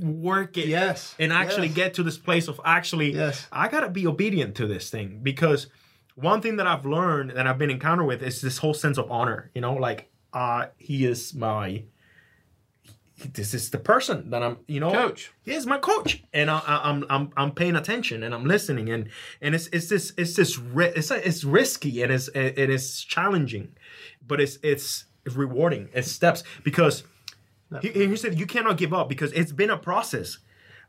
work 0.00 0.56
it 0.56 0.66
Yes. 0.68 1.14
and 1.18 1.32
actually 1.32 1.66
Yes. 1.68 1.76
get 1.76 1.94
to 1.94 2.02
this 2.02 2.16
place 2.16 2.48
of 2.48 2.58
actually 2.64 3.12
Yes. 3.12 3.46
I 3.52 3.68
gotta 3.68 3.90
be 3.90 4.06
obedient 4.06 4.54
to 4.56 4.66
this 4.66 4.88
thing 4.88 5.20
because 5.22 5.66
one 6.14 6.40
thing 6.40 6.56
that 6.56 6.66
I've 6.66 6.86
learned 6.86 7.30
and 7.32 7.46
I've 7.48 7.58
been 7.58 7.70
encountered 7.70 8.06
with 8.06 8.22
is 8.22 8.40
this 8.40 8.58
whole 8.58 8.72
sense 8.74 8.96
of 8.98 9.10
honor. 9.10 9.50
You 9.54 9.60
know, 9.60 9.74
like 9.74 10.10
uh 10.32 10.66
he 10.78 11.04
is 11.04 11.34
my 11.34 11.84
this 13.22 13.54
is 13.54 13.70
the 13.70 13.78
person 13.78 14.30
that 14.30 14.42
I'm, 14.42 14.58
you 14.66 14.80
know, 14.80 14.92
Coach. 14.92 15.32
He 15.42 15.52
is 15.52 15.66
my 15.66 15.78
coach, 15.78 16.22
and 16.32 16.50
I, 16.50 16.58
I, 16.58 16.90
I'm 16.90 17.04
I'm 17.08 17.30
I'm 17.36 17.52
paying 17.52 17.76
attention 17.76 18.22
and 18.22 18.34
I'm 18.34 18.44
listening, 18.44 18.88
and 18.90 19.08
and 19.40 19.54
it's 19.54 19.68
it's 19.68 19.88
this 19.88 20.12
it's 20.16 20.36
this 20.36 20.58
it's 20.74 21.10
it's 21.10 21.44
risky 21.44 22.02
and 22.02 22.12
it's 22.12 22.28
and 22.28 22.58
it 22.58 22.70
is 22.70 23.02
challenging, 23.02 23.74
but 24.26 24.40
it's 24.40 24.58
it's 24.62 25.04
rewarding. 25.24 25.88
It's 25.92 26.10
steps 26.10 26.44
because 26.64 27.04
he, 27.80 27.88
he 27.90 28.16
said 28.16 28.38
you 28.38 28.46
cannot 28.46 28.76
give 28.76 28.92
up 28.92 29.08
because 29.08 29.32
it's 29.32 29.52
been 29.52 29.70
a 29.70 29.78
process. 29.78 30.38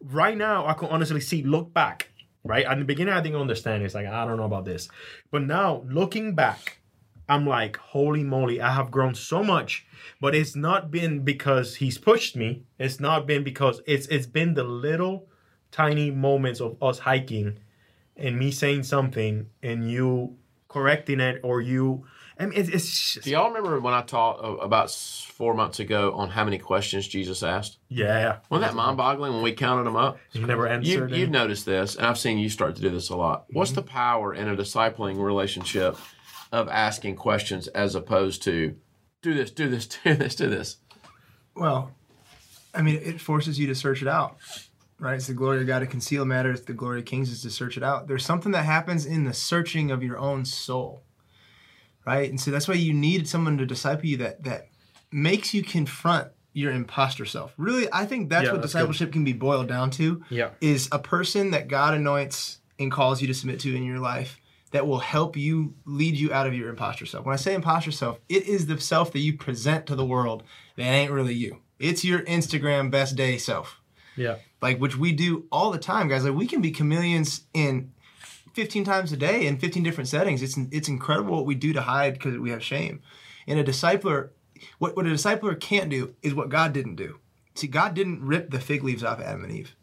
Right 0.01 0.37
now, 0.37 0.67
I 0.67 0.73
can 0.73 0.89
honestly 0.89 1.21
see 1.21 1.43
look 1.43 1.73
back. 1.73 2.09
Right 2.45 2.65
at 2.65 2.77
the 2.77 2.83
beginning, 2.83 3.13
I 3.13 3.21
didn't 3.21 3.39
understand. 3.39 3.83
It's 3.83 3.95
like 3.95 4.05
I 4.05 4.25
don't 4.25 4.37
know 4.37 4.43
about 4.43 4.65
this, 4.65 4.89
but 5.31 5.43
now 5.43 5.83
looking 5.87 6.35
back, 6.35 6.79
I'm 7.27 7.47
like, 7.47 7.77
holy 7.77 8.23
moly, 8.23 8.59
I 8.61 8.73
have 8.73 8.91
grown 8.91 9.15
so 9.15 9.43
much. 9.43 9.85
But 10.19 10.35
it's 10.35 10.55
not 10.55 10.91
been 10.91 11.21
because 11.21 11.75
he's 11.75 11.97
pushed 11.97 12.35
me. 12.35 12.63
It's 12.77 12.99
not 12.99 13.25
been 13.25 13.43
because 13.43 13.81
it's 13.85 14.07
it's 14.07 14.27
been 14.27 14.53
the 14.53 14.63
little 14.63 15.27
tiny 15.71 16.11
moments 16.11 16.61
of 16.61 16.81
us 16.81 16.99
hiking 16.99 17.59
and 18.15 18.37
me 18.37 18.51
saying 18.51 18.83
something 18.83 19.47
and 19.61 19.89
you 19.89 20.37
correcting 20.67 21.19
it 21.19 21.39
or 21.43 21.61
you 21.61 22.05
I 22.39 22.45
mean 22.45 22.59
it's, 22.59 22.69
it's 22.69 23.15
Do 23.23 23.29
y'all 23.31 23.47
remember 23.47 23.79
when 23.79 23.93
I 23.93 24.01
taught 24.01 24.43
uh, 24.43 24.57
about 24.57 24.91
four 24.91 25.53
months 25.53 25.79
ago 25.79 26.13
on 26.13 26.29
how 26.29 26.43
many 26.43 26.57
questions 26.57 27.07
Jesus 27.07 27.43
asked? 27.43 27.77
yeah. 27.89 28.37
Wasn't 28.49 28.69
that 28.69 28.75
mind-boggling 28.75 29.33
when 29.33 29.43
we 29.43 29.51
counted 29.51 29.83
them 29.83 29.95
up? 29.95 30.17
You 30.31 30.45
never 30.45 30.67
answered. 30.67 31.11
You, 31.11 31.21
have 31.21 31.29
noticed 31.29 31.65
this, 31.65 31.95
and 31.95 32.05
I've 32.05 32.17
seen 32.17 32.37
you 32.37 32.49
start 32.49 32.75
to 32.75 32.81
do 32.81 32.89
this 32.89 33.09
a 33.09 33.15
lot. 33.15 33.45
What's 33.51 33.71
the 33.71 33.83
power 33.83 34.33
in 34.33 34.47
a 34.47 34.55
discipling 34.55 35.23
relationship 35.23 35.97
of 36.53 36.69
asking 36.69 37.15
questions 37.15 37.67
as 37.69 37.95
opposed 37.95 38.43
to 38.43 38.75
do 39.23 39.33
this, 39.33 39.51
do 39.51 39.67
this, 39.67 39.87
do 40.03 40.13
this, 40.15 40.35
do 40.35 40.49
this? 40.49 40.77
Well, 41.55 41.91
I 42.73 42.81
mean, 42.81 43.01
it 43.03 43.19
forces 43.19 43.59
you 43.59 43.67
to 43.67 43.75
search 43.75 44.01
it 44.01 44.07
out, 44.07 44.37
right? 44.99 45.15
It's 45.15 45.27
the 45.27 45.33
glory 45.33 45.61
of 45.61 45.67
God 45.67 45.79
to 45.79 45.87
conceal 45.87 46.25
matters. 46.25 46.61
The 46.61 46.73
glory 46.73 46.99
of 46.99 47.05
kings 47.05 47.29
is 47.31 47.41
to 47.41 47.49
search 47.49 47.75
it 47.75 47.83
out. 47.83 48.07
There's 48.07 48.25
something 48.25 48.51
that 48.53 48.65
happens 48.65 49.05
in 49.05 49.23
the 49.25 49.33
searching 49.33 49.91
of 49.91 50.03
your 50.03 50.17
own 50.17 50.45
soul, 50.45 51.03
right? 52.05 52.29
And 52.29 52.39
so 52.39 52.51
that's 52.51 52.67
why 52.67 52.75
you 52.75 52.93
need 52.93 53.27
someone 53.27 53.57
to 53.57 53.65
disciple 53.65 54.05
you 54.05 54.17
that 54.17 54.43
that 54.43 54.67
makes 55.11 55.53
you 55.53 55.63
confront 55.63 56.29
your 56.53 56.71
imposter 56.71 57.25
self. 57.25 57.53
Really, 57.57 57.87
I 57.91 58.05
think 58.05 58.29
that's 58.29 58.45
Yeah, 58.45 58.51
what 58.51 58.61
that's 58.61 58.73
discipleship 58.73 59.11
can 59.11 59.23
be 59.23 59.33
boiled 59.33 59.67
down 59.67 59.89
to. 59.91 60.23
Yeah. 60.29 60.51
is 60.61 60.87
a 60.91 60.99
person 60.99 61.51
that 61.51 61.67
God 61.67 61.95
anoints 61.95 62.59
and 62.79 62.91
calls 62.91 63.21
you 63.21 63.27
to 63.27 63.33
submit 63.33 63.59
to 63.61 63.75
in 63.75 63.83
your 63.83 63.99
life 63.99 64.39
that 64.73 64.87
will 64.87 64.99
help 64.99 65.37
you 65.37 65.75
lead 65.85 66.15
you 66.15 66.33
out 66.33 66.47
of 66.47 66.55
your 66.55 66.67
imposter 66.67 67.05
self. 67.05 67.25
When 67.25 67.33
I 67.33 67.37
say 67.37 67.53
imposter 67.53 67.91
self, 67.91 68.19
it 68.27 68.47
is 68.47 68.65
the 68.65 68.81
self 68.81 69.13
that 69.13 69.19
you 69.19 69.37
present 69.37 69.85
to 69.85 69.95
the 69.95 70.03
world 70.03 70.41
that 70.75 70.83
ain't 70.83 71.11
really 71.11 71.35
you. 71.35 71.61
It's 71.77 72.03
your 72.03 72.21
Instagram 72.21 72.89
best 72.89 73.15
day 73.15 73.37
self. 73.37 73.79
Yeah. 74.15 74.37
Like 74.61 74.79
which 74.79 74.97
we 74.97 75.11
do 75.11 75.45
all 75.51 75.69
the 75.69 75.77
time, 75.77 76.07
guys. 76.07 76.25
Like 76.25 76.33
we 76.33 76.47
can 76.47 76.59
be 76.59 76.71
chameleons 76.71 77.41
in 77.53 77.93
15 78.55 78.83
times 78.83 79.11
a 79.11 79.17
day 79.17 79.45
in 79.45 79.59
15 79.59 79.83
different 79.83 80.09
settings. 80.09 80.41
It's 80.41 80.57
it's 80.71 80.89
incredible 80.89 81.35
what 81.35 81.45
we 81.45 81.55
do 81.55 81.71
to 81.73 81.81
hide 81.81 82.13
because 82.13 82.39
we 82.39 82.49
have 82.49 82.63
shame. 82.63 83.01
And 83.45 83.59
a 83.59 83.63
discipler, 83.63 84.29
what, 84.79 84.95
what 84.95 85.05
a 85.05 85.09
discipler 85.09 85.59
can't 85.59 85.91
do 85.91 86.15
is 86.23 86.33
what 86.33 86.49
God 86.49 86.73
didn't 86.73 86.95
do. 86.95 87.19
See, 87.53 87.67
God 87.67 87.93
didn't 87.93 88.25
rip 88.25 88.49
the 88.49 88.59
fig 88.59 88.83
leaves 88.83 89.03
off 89.03 89.21
Adam 89.21 89.43
and 89.43 89.53
Eve. 89.53 89.75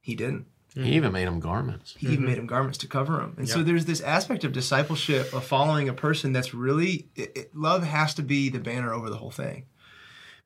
He 0.00 0.14
didn't. 0.14 0.46
He 0.74 0.92
even 0.92 1.12
made 1.12 1.26
them 1.26 1.40
garments. 1.40 1.94
He 1.98 2.06
even 2.08 2.24
made 2.26 2.38
them 2.38 2.46
garments 2.46 2.78
to 2.78 2.86
cover 2.86 3.16
them. 3.18 3.34
And 3.36 3.46
so 3.48 3.62
there's 3.62 3.84
this 3.84 4.00
aspect 4.00 4.42
of 4.44 4.52
discipleship 4.52 5.32
of 5.34 5.44
following 5.44 5.88
a 5.88 5.92
person 5.92 6.32
that's 6.32 6.54
really 6.54 7.08
it, 7.14 7.32
it- 7.36 7.56
love 7.56 7.82
has 7.82 8.14
to 8.14 8.22
be 8.22 8.48
the 8.48 8.58
banner 8.58 8.92
over 8.92 9.10
the 9.10 9.16
whole 9.18 9.30
thing. 9.30 9.64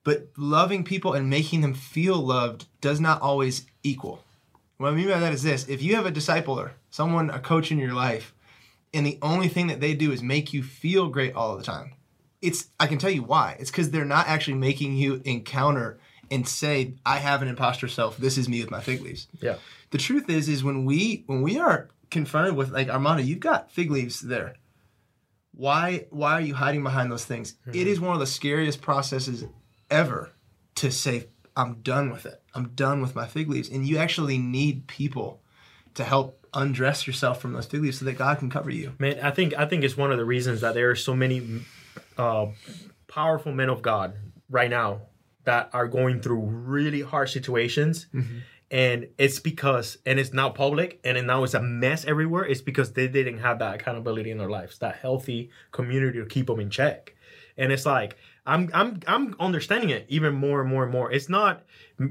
But 0.04 0.28
loving 0.36 0.84
people 0.84 1.12
and 1.14 1.28
making 1.30 1.60
them 1.62 1.74
feel 1.74 2.16
loved 2.16 2.66
does 2.80 3.00
not 3.00 3.20
always 3.22 3.66
equal. 3.82 4.24
What 4.78 4.92
I 4.92 4.96
mean 4.96 5.08
by 5.08 5.18
that 5.20 5.32
is 5.32 5.42
this: 5.42 5.66
if 5.68 5.82
you 5.82 5.96
have 5.96 6.06
a 6.06 6.12
discipler, 6.12 6.72
someone, 6.90 7.30
a 7.30 7.38
coach 7.38 7.70
in 7.72 7.78
your 7.78 7.92
life, 7.94 8.34
and 8.94 9.06
the 9.06 9.18
only 9.22 9.48
thing 9.48 9.66
that 9.68 9.80
they 9.80 9.94
do 9.94 10.12
is 10.12 10.22
make 10.22 10.52
you 10.52 10.62
feel 10.62 11.08
great 11.08 11.34
all 11.34 11.56
the 11.56 11.62
time, 11.64 11.92
it's 12.42 12.68
I 12.78 12.86
can 12.86 12.98
tell 12.98 13.10
you 13.10 13.22
why. 13.22 13.56
It's 13.58 13.70
because 13.70 13.90
they're 13.90 14.04
not 14.04 14.28
actually 14.28 14.58
making 14.58 14.96
you 14.96 15.22
encounter 15.24 15.98
and 16.30 16.46
say, 16.46 16.94
"I 17.04 17.18
have 17.18 17.42
an 17.42 17.48
imposter 17.48 17.88
self. 17.88 18.16
This 18.16 18.38
is 18.38 18.48
me 18.48 18.60
with 18.60 18.70
my 18.70 18.80
fig 18.80 19.02
leaves." 19.02 19.28
Yeah. 19.40 19.56
the 19.90 19.98
truth 19.98 20.28
is 20.28 20.48
is 20.48 20.64
when 20.64 20.84
we 20.84 21.24
when 21.26 21.42
we 21.42 21.58
are 21.58 21.88
confronted 22.10 22.56
with 22.56 22.70
like 22.70 22.88
Armando, 22.88 23.22
you've 23.22 23.40
got 23.40 23.70
fig 23.70 23.90
leaves 23.90 24.20
there. 24.20 24.54
Why 25.52 26.06
why 26.10 26.32
are 26.32 26.40
you 26.40 26.54
hiding 26.54 26.82
behind 26.82 27.10
those 27.10 27.24
things? 27.24 27.54
It 27.66 27.86
is 27.86 28.00
one 28.00 28.14
of 28.14 28.20
the 28.20 28.26
scariest 28.26 28.82
processes 28.82 29.44
ever 29.90 30.32
to 30.76 30.90
say 30.90 31.28
I'm 31.56 31.80
done 31.82 32.10
with 32.10 32.26
it. 32.26 32.42
I'm 32.54 32.68
done 32.70 33.00
with 33.00 33.14
my 33.14 33.26
fig 33.26 33.48
leaves. 33.48 33.70
And 33.70 33.86
you 33.86 33.96
actually 33.96 34.36
need 34.38 34.86
people 34.86 35.40
to 35.94 36.04
help 36.04 36.46
undress 36.52 37.06
yourself 37.06 37.40
from 37.40 37.54
those 37.54 37.66
fig 37.66 37.82
leaves 37.82 37.98
so 37.98 38.04
that 38.04 38.18
God 38.18 38.38
can 38.38 38.50
cover 38.50 38.70
you. 38.70 38.92
Man, 38.98 39.18
I 39.20 39.30
think 39.30 39.54
I 39.54 39.64
think 39.66 39.82
it's 39.82 39.96
one 39.96 40.12
of 40.12 40.18
the 40.18 40.24
reasons 40.24 40.60
that 40.60 40.74
there 40.74 40.90
are 40.90 40.96
so 40.96 41.16
many 41.16 41.62
uh, 42.18 42.46
powerful 43.08 43.52
men 43.52 43.70
of 43.70 43.80
God 43.80 44.14
right 44.50 44.70
now 44.70 45.02
that 45.46 45.70
are 45.72 45.88
going 45.88 46.20
through 46.20 46.40
really 46.40 47.00
hard 47.00 47.30
situations. 47.30 48.06
Mm-hmm. 48.12 48.38
And 48.70 49.08
it's 49.16 49.38
because, 49.38 49.98
and 50.04 50.18
it's 50.18 50.32
now 50.32 50.50
public, 50.50 51.00
and 51.04 51.24
now 51.26 51.44
it's 51.44 51.54
a 51.54 51.62
mess 51.62 52.04
everywhere. 52.04 52.44
It's 52.44 52.60
because 52.60 52.92
they 52.92 53.06
didn't 53.06 53.38
have 53.38 53.60
that 53.60 53.76
accountability 53.76 54.30
in 54.32 54.38
their 54.38 54.50
lives, 54.50 54.78
that 54.78 54.96
healthy 54.96 55.50
community 55.70 56.18
to 56.18 56.26
keep 56.26 56.48
them 56.48 56.58
in 56.58 56.68
check. 56.68 57.14
And 57.56 57.70
it's 57.70 57.86
like 57.86 58.16
I'm, 58.44 58.68
I'm, 58.74 59.00
I'm 59.06 59.36
understanding 59.38 59.90
it 59.90 60.04
even 60.08 60.34
more 60.34 60.60
and 60.60 60.68
more 60.68 60.82
and 60.82 60.92
more. 60.92 61.12
It's 61.12 61.28
not 61.28 61.62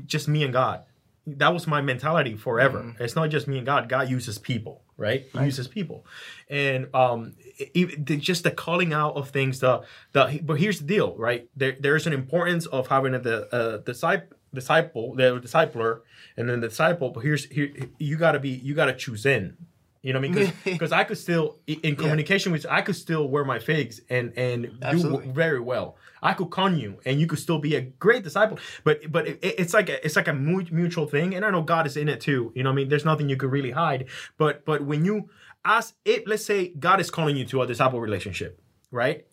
just 0.05 0.27
me 0.29 0.43
and 0.43 0.53
God. 0.53 0.83
That 1.27 1.53
was 1.53 1.67
my 1.67 1.81
mentality 1.81 2.35
forever. 2.35 2.79
Mm-hmm. 2.79 3.03
It's 3.03 3.15
not 3.15 3.29
just 3.29 3.47
me 3.47 3.57
and 3.57 3.65
God. 3.65 3.89
God 3.89 4.09
uses 4.09 4.37
people, 4.37 4.81
right? 4.97 5.25
He 5.33 5.45
uses 5.45 5.67
people, 5.67 6.05
and 6.49 6.87
um, 6.95 7.33
e- 7.73 7.85
the- 7.97 8.17
just 8.17 8.43
the 8.43 8.51
calling 8.51 8.93
out 8.93 9.15
of 9.15 9.29
things. 9.29 9.59
The 9.59 9.83
the 10.13 10.39
but 10.43 10.59
here's 10.59 10.79
the 10.79 10.85
deal, 10.85 11.15
right? 11.17 11.49
There 11.55 11.75
there's 11.79 12.07
an 12.07 12.13
importance 12.13 12.65
of 12.67 12.87
having 12.87 13.13
a 13.13 13.19
the 13.19 13.83
disciple 13.85 14.37
disciple 14.53 15.13
the 15.15 15.39
discipler 15.41 15.99
and 16.37 16.47
then 16.49 16.61
the 16.61 16.69
disciple. 16.69 17.09
But 17.09 17.21
here's 17.21 17.45
here 17.45 17.69
you 17.99 18.15
got 18.17 18.31
to 18.33 18.39
be 18.39 18.49
you 18.49 18.73
got 18.73 18.85
to 18.85 18.93
choose 18.93 19.25
in. 19.25 19.57
You 20.05 20.13
know 20.13 20.19
what 20.19 20.29
I 20.29 20.33
mean? 20.33 20.53
Because 20.63 20.91
I 21.01 21.03
could 21.03 21.17
still 21.17 21.57
in 21.65 21.95
communication 21.95 22.51
with 22.51 22.63
I 22.69 22.81
could 22.81 22.95
still 22.95 23.27
wear 23.27 23.43
my 23.43 23.57
figs 23.57 24.01
and 24.07 24.37
and 24.37 24.61
do 24.65 24.77
Absolutely. 24.83 25.17
w- 25.17 25.33
very 25.33 25.59
well. 25.59 25.97
I 26.21 26.33
could 26.33 26.51
con 26.51 26.77
you, 26.77 26.99
and 27.05 27.19
you 27.19 27.25
could 27.25 27.39
still 27.39 27.57
be 27.57 27.75
a 27.75 27.81
great 27.81 28.23
disciple. 28.23 28.59
But 28.83 29.11
but 29.11 29.27
it, 29.27 29.39
it's 29.41 29.73
like 29.73 29.89
a, 29.89 30.05
it's 30.05 30.15
like 30.15 30.27
a 30.27 30.33
mutual 30.33 31.07
thing, 31.07 31.33
and 31.33 31.43
I 31.43 31.49
know 31.49 31.63
God 31.63 31.87
is 31.87 31.97
in 31.97 32.07
it 32.07 32.21
too. 32.21 32.51
You 32.53 32.61
know 32.61 32.69
what 32.69 32.73
I 32.73 32.75
mean? 32.75 32.89
There's 32.89 33.03
nothing 33.03 33.29
you 33.29 33.35
could 33.35 33.51
really 33.51 33.71
hide. 33.71 34.05
But 34.37 34.63
but 34.63 34.83
when 34.83 35.05
you 35.05 35.27
ask 35.65 35.95
it, 36.05 36.27
let's 36.27 36.45
say 36.45 36.67
God 36.67 36.99
is 36.99 37.09
calling 37.09 37.35
you 37.35 37.45
to 37.45 37.63
a 37.63 37.65
disciple 37.65 37.99
relationship, 37.99 38.61
right? 38.91 39.25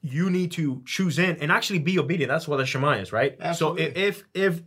You 0.00 0.30
need 0.30 0.52
to 0.52 0.80
choose 0.86 1.18
in 1.18 1.38
and 1.38 1.50
actually 1.50 1.80
be 1.80 1.98
obedient. 1.98 2.30
That's 2.30 2.46
what 2.46 2.58
the 2.58 2.66
Shema 2.66 2.92
is, 2.98 3.12
right? 3.12 3.36
Absolutely. 3.40 3.86
So 3.86 3.90
if 3.90 4.22
if 4.34 4.52
if 4.52 4.62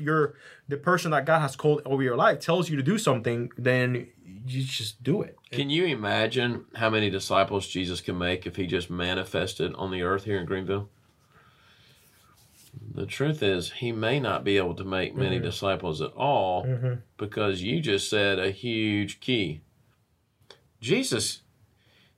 you're 0.00 0.34
the 0.68 0.76
person 0.76 1.10
that 1.10 1.26
God 1.26 1.40
has 1.40 1.56
called 1.56 1.82
over 1.84 2.02
your 2.02 2.16
life 2.16 2.40
tells 2.40 2.70
you 2.70 2.76
to 2.76 2.82
do 2.82 2.98
something, 2.98 3.50
then 3.58 4.08
you 4.46 4.62
just 4.62 5.02
do 5.02 5.22
it. 5.22 5.36
Can 5.50 5.70
you 5.70 5.84
imagine 5.86 6.66
how 6.74 6.90
many 6.90 7.10
disciples 7.10 7.66
Jesus 7.66 8.00
can 8.00 8.18
make 8.18 8.46
if 8.46 8.56
he 8.56 8.66
just 8.66 8.90
manifested 8.90 9.74
on 9.74 9.90
the 9.90 10.02
earth 10.02 10.24
here 10.24 10.38
in 10.38 10.46
Greenville? 10.46 10.88
The 12.94 13.06
truth 13.06 13.42
is, 13.42 13.72
he 13.72 13.92
may 13.92 14.20
not 14.20 14.44
be 14.44 14.56
able 14.56 14.74
to 14.74 14.84
make 14.84 15.14
many 15.14 15.36
mm-hmm. 15.36 15.44
disciples 15.44 16.00
at 16.00 16.12
all 16.12 16.64
mm-hmm. 16.64 16.94
because 17.16 17.62
you 17.62 17.80
just 17.80 18.08
said 18.10 18.38
a 18.38 18.50
huge 18.50 19.20
key. 19.20 19.62
Jesus, 20.80 21.42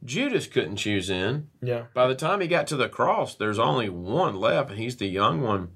Judas 0.04 0.46
couldn't 0.46 0.76
choose 0.76 1.10
in. 1.10 1.48
Yeah. 1.62 1.84
By 1.94 2.06
the 2.06 2.14
time 2.14 2.40
he 2.40 2.48
got 2.48 2.66
to 2.68 2.76
the 2.76 2.88
cross, 2.88 3.34
there's 3.34 3.58
only 3.58 3.88
one 3.88 4.36
left, 4.36 4.70
and 4.70 4.78
he's 4.78 4.96
the 4.96 5.06
young 5.06 5.40
one. 5.40 5.75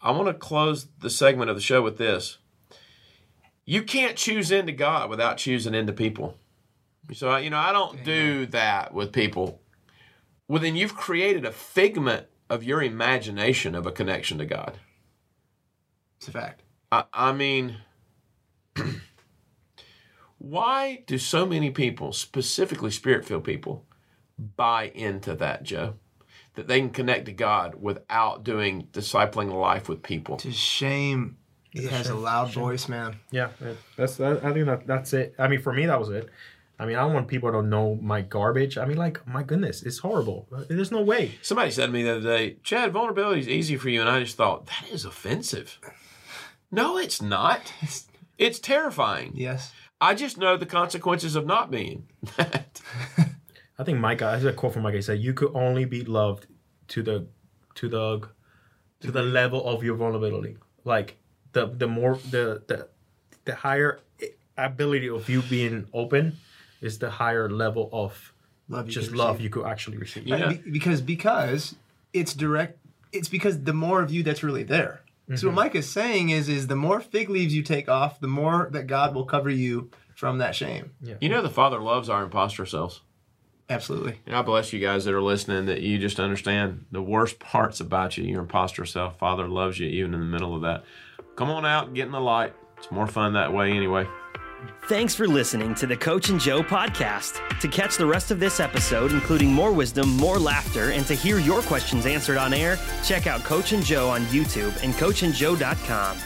I 0.00 0.10
want 0.12 0.28
to 0.28 0.34
close 0.34 0.88
the 1.00 1.10
segment 1.10 1.50
of 1.50 1.56
the 1.56 1.62
show 1.62 1.82
with 1.82 1.98
this. 1.98 2.38
You 3.64 3.82
can't 3.82 4.16
choose 4.16 4.50
into 4.50 4.72
God 4.72 5.10
without 5.10 5.38
choosing 5.38 5.74
into 5.74 5.92
people. 5.92 6.38
So, 7.12 7.28
I- 7.28 7.40
you 7.40 7.50
know, 7.50 7.58
I 7.58 7.72
don't 7.72 8.04
do 8.04 8.46
that 8.46 8.94
with 8.94 9.12
people. 9.12 9.60
Well, 10.48 10.62
then 10.62 10.76
you've 10.76 10.94
created 10.94 11.44
a 11.44 11.52
figment 11.52 12.26
of 12.48 12.62
your 12.62 12.82
imagination 12.82 13.74
of 13.74 13.86
a 13.86 13.92
connection 13.92 14.38
to 14.38 14.46
God. 14.46 14.78
It's 16.18 16.28
a 16.28 16.32
fact. 16.32 16.62
I, 16.92 17.04
I 17.12 17.32
mean, 17.32 17.78
why 20.38 21.02
do 21.06 21.18
so 21.18 21.44
many 21.46 21.70
people, 21.70 22.12
specifically 22.12 22.90
spirit 22.90 23.24
filled 23.24 23.44
people, 23.44 23.84
buy 24.56 24.84
into 24.94 25.34
that, 25.34 25.64
Joe? 25.64 25.94
That 26.56 26.66
they 26.68 26.80
can 26.80 26.90
connect 26.90 27.26
to 27.26 27.32
God 27.32 27.74
without 27.80 28.42
doing 28.44 28.88
discipling 28.92 29.52
life 29.52 29.88
with 29.88 30.02
people. 30.02 30.36
To 30.38 30.50
shame 30.52 31.36
it 31.72 31.90
has 31.90 32.08
a 32.08 32.14
loud 32.14 32.52
voice, 32.52 32.88
man. 32.88 33.16
Yeah, 33.30 33.50
it- 33.60 33.76
that's 33.96 34.16
that, 34.16 34.42
I 34.44 34.52
think 34.54 34.66
that 34.66 34.86
that's 34.86 35.12
it. 35.12 35.34
I 35.38 35.46
mean, 35.48 35.60
for 35.60 35.72
me, 35.72 35.84
that 35.86 35.98
was 36.00 36.08
it. 36.08 36.30
I 36.78 36.84
mean, 36.86 36.96
I 36.96 37.00
don't 37.00 37.14
want 37.14 37.28
people 37.28 37.50
to 37.52 37.62
know 37.62 37.94
my 38.02 38.20
garbage. 38.22 38.76
I 38.76 38.84
mean, 38.86 38.96
like, 38.98 39.26
my 39.26 39.42
goodness, 39.42 39.82
it's 39.82 39.98
horrible. 39.98 40.46
There's 40.68 40.90
no 40.92 41.00
way. 41.02 41.32
Somebody 41.42 41.70
said 41.70 41.86
to 41.86 41.92
me 41.92 42.02
the 42.02 42.16
other 42.16 42.20
day, 42.36 42.56
Chad, 42.62 42.92
vulnerability 42.92 43.40
is 43.40 43.48
easy 43.48 43.76
for 43.76 43.88
you. 43.88 44.00
And 44.00 44.10
I 44.10 44.20
just 44.20 44.36
thought, 44.36 44.66
that 44.66 44.84
is 44.92 45.04
offensive. 45.06 45.78
No, 46.70 46.96
it's 46.98 47.20
not. 47.22 47.72
It's 48.38 48.58
terrifying. 48.58 49.32
Yes. 49.34 49.72
I 49.98 50.14
just 50.14 50.36
know 50.36 50.58
the 50.58 50.66
consequences 50.66 51.36
of 51.36 51.46
not 51.46 51.70
being 51.70 52.06
that. 52.36 52.82
I 53.78 53.84
think 53.84 53.98
Micah. 53.98 54.24
There's 54.32 54.44
a 54.44 54.52
quote 54.52 54.72
from 54.74 54.82
Micah. 54.82 54.96
He 54.96 55.02
said, 55.02 55.20
"You 55.20 55.34
could 55.34 55.54
only 55.54 55.84
be 55.84 56.02
loved 56.04 56.46
to 56.88 57.02
the, 57.02 57.26
to 57.74 57.88
the, 57.88 58.28
to 59.00 59.10
the 59.10 59.22
level 59.22 59.64
of 59.66 59.82
your 59.84 59.96
vulnerability. 59.96 60.56
Like 60.84 61.16
the 61.52 61.66
the 61.66 61.86
more 61.86 62.18
the 62.30 62.62
the 62.66 62.88
the 63.44 63.54
higher 63.54 64.00
ability 64.56 65.08
of 65.08 65.28
you 65.28 65.42
being 65.42 65.86
open 65.92 66.36
is 66.80 66.98
the 66.98 67.10
higher 67.10 67.48
level 67.50 67.88
of 67.92 68.32
Love 68.68 68.88
just 68.88 69.12
love 69.12 69.36
receive. 69.36 69.44
you 69.44 69.50
could 69.50 69.66
actually 69.66 69.96
receive. 69.96 70.26
Yeah. 70.26 70.48
Be- 70.48 70.70
because 70.70 71.00
because 71.00 71.76
it's 72.12 72.34
direct 72.34 72.78
it's 73.12 73.28
because 73.28 73.62
the 73.62 73.72
more 73.72 74.02
of 74.02 74.10
you 74.10 74.22
that's 74.22 74.42
really 74.42 74.64
there 74.64 75.02
so 75.26 75.32
what 75.32 75.38
mm-hmm. 75.38 75.54
mike 75.54 75.74
is 75.74 75.88
saying 75.88 76.30
is 76.30 76.48
is 76.48 76.66
the 76.66 76.76
more 76.76 77.00
fig 77.00 77.28
leaves 77.28 77.54
you 77.54 77.62
take 77.62 77.88
off 77.88 78.20
the 78.20 78.28
more 78.28 78.68
that 78.72 78.86
god 78.86 79.14
will 79.14 79.24
cover 79.24 79.50
you 79.50 79.90
from 80.14 80.38
that 80.38 80.54
shame 80.54 80.92
You 81.20 81.28
know, 81.28 81.42
the 81.42 81.50
Father 81.50 81.78
loves 81.78 82.08
our 82.08 82.24
imposter 82.24 82.64
selves. 82.64 83.02
Absolutely. 83.68 84.20
And 84.26 84.36
I 84.36 84.42
bless 84.42 84.72
you 84.72 84.78
guys 84.78 85.04
that 85.04 85.14
are 85.14 85.22
listening 85.22 85.66
that 85.66 85.82
you 85.82 85.98
just 85.98 86.20
understand 86.20 86.84
the 86.92 87.02
worst 87.02 87.40
parts 87.40 87.80
about 87.80 88.16
you, 88.16 88.24
your 88.24 88.40
imposter 88.40 88.84
self. 88.84 89.18
Father 89.18 89.48
loves 89.48 89.78
you 89.78 89.88
even 89.88 90.14
in 90.14 90.20
the 90.20 90.26
middle 90.26 90.54
of 90.54 90.62
that. 90.62 90.84
Come 91.34 91.50
on 91.50 91.66
out, 91.66 91.92
get 91.92 92.06
in 92.06 92.12
the 92.12 92.20
light. 92.20 92.54
It's 92.78 92.90
more 92.92 93.06
fun 93.06 93.32
that 93.32 93.52
way 93.52 93.72
anyway. 93.72 94.06
Thanks 94.88 95.14
for 95.14 95.26
listening 95.26 95.74
to 95.76 95.86
the 95.86 95.96
Coach 95.96 96.28
and 96.28 96.40
Joe 96.40 96.62
podcast. 96.62 97.40
To 97.60 97.68
catch 97.68 97.96
the 97.96 98.06
rest 98.06 98.30
of 98.30 98.40
this 98.40 98.60
episode, 98.60 99.12
including 99.12 99.52
more 99.52 99.72
wisdom, 99.72 100.16
more 100.16 100.38
laughter, 100.38 100.92
and 100.92 101.06
to 101.06 101.14
hear 101.14 101.38
your 101.38 101.60
questions 101.62 102.06
answered 102.06 102.38
on 102.38 102.54
air, 102.54 102.78
check 103.04 103.26
out 103.26 103.42
Coach 103.44 103.72
and 103.72 103.84
Joe 103.84 104.08
on 104.08 104.22
YouTube 104.26 104.80
and 104.82 104.94
coachandjoe.com. 104.94 106.16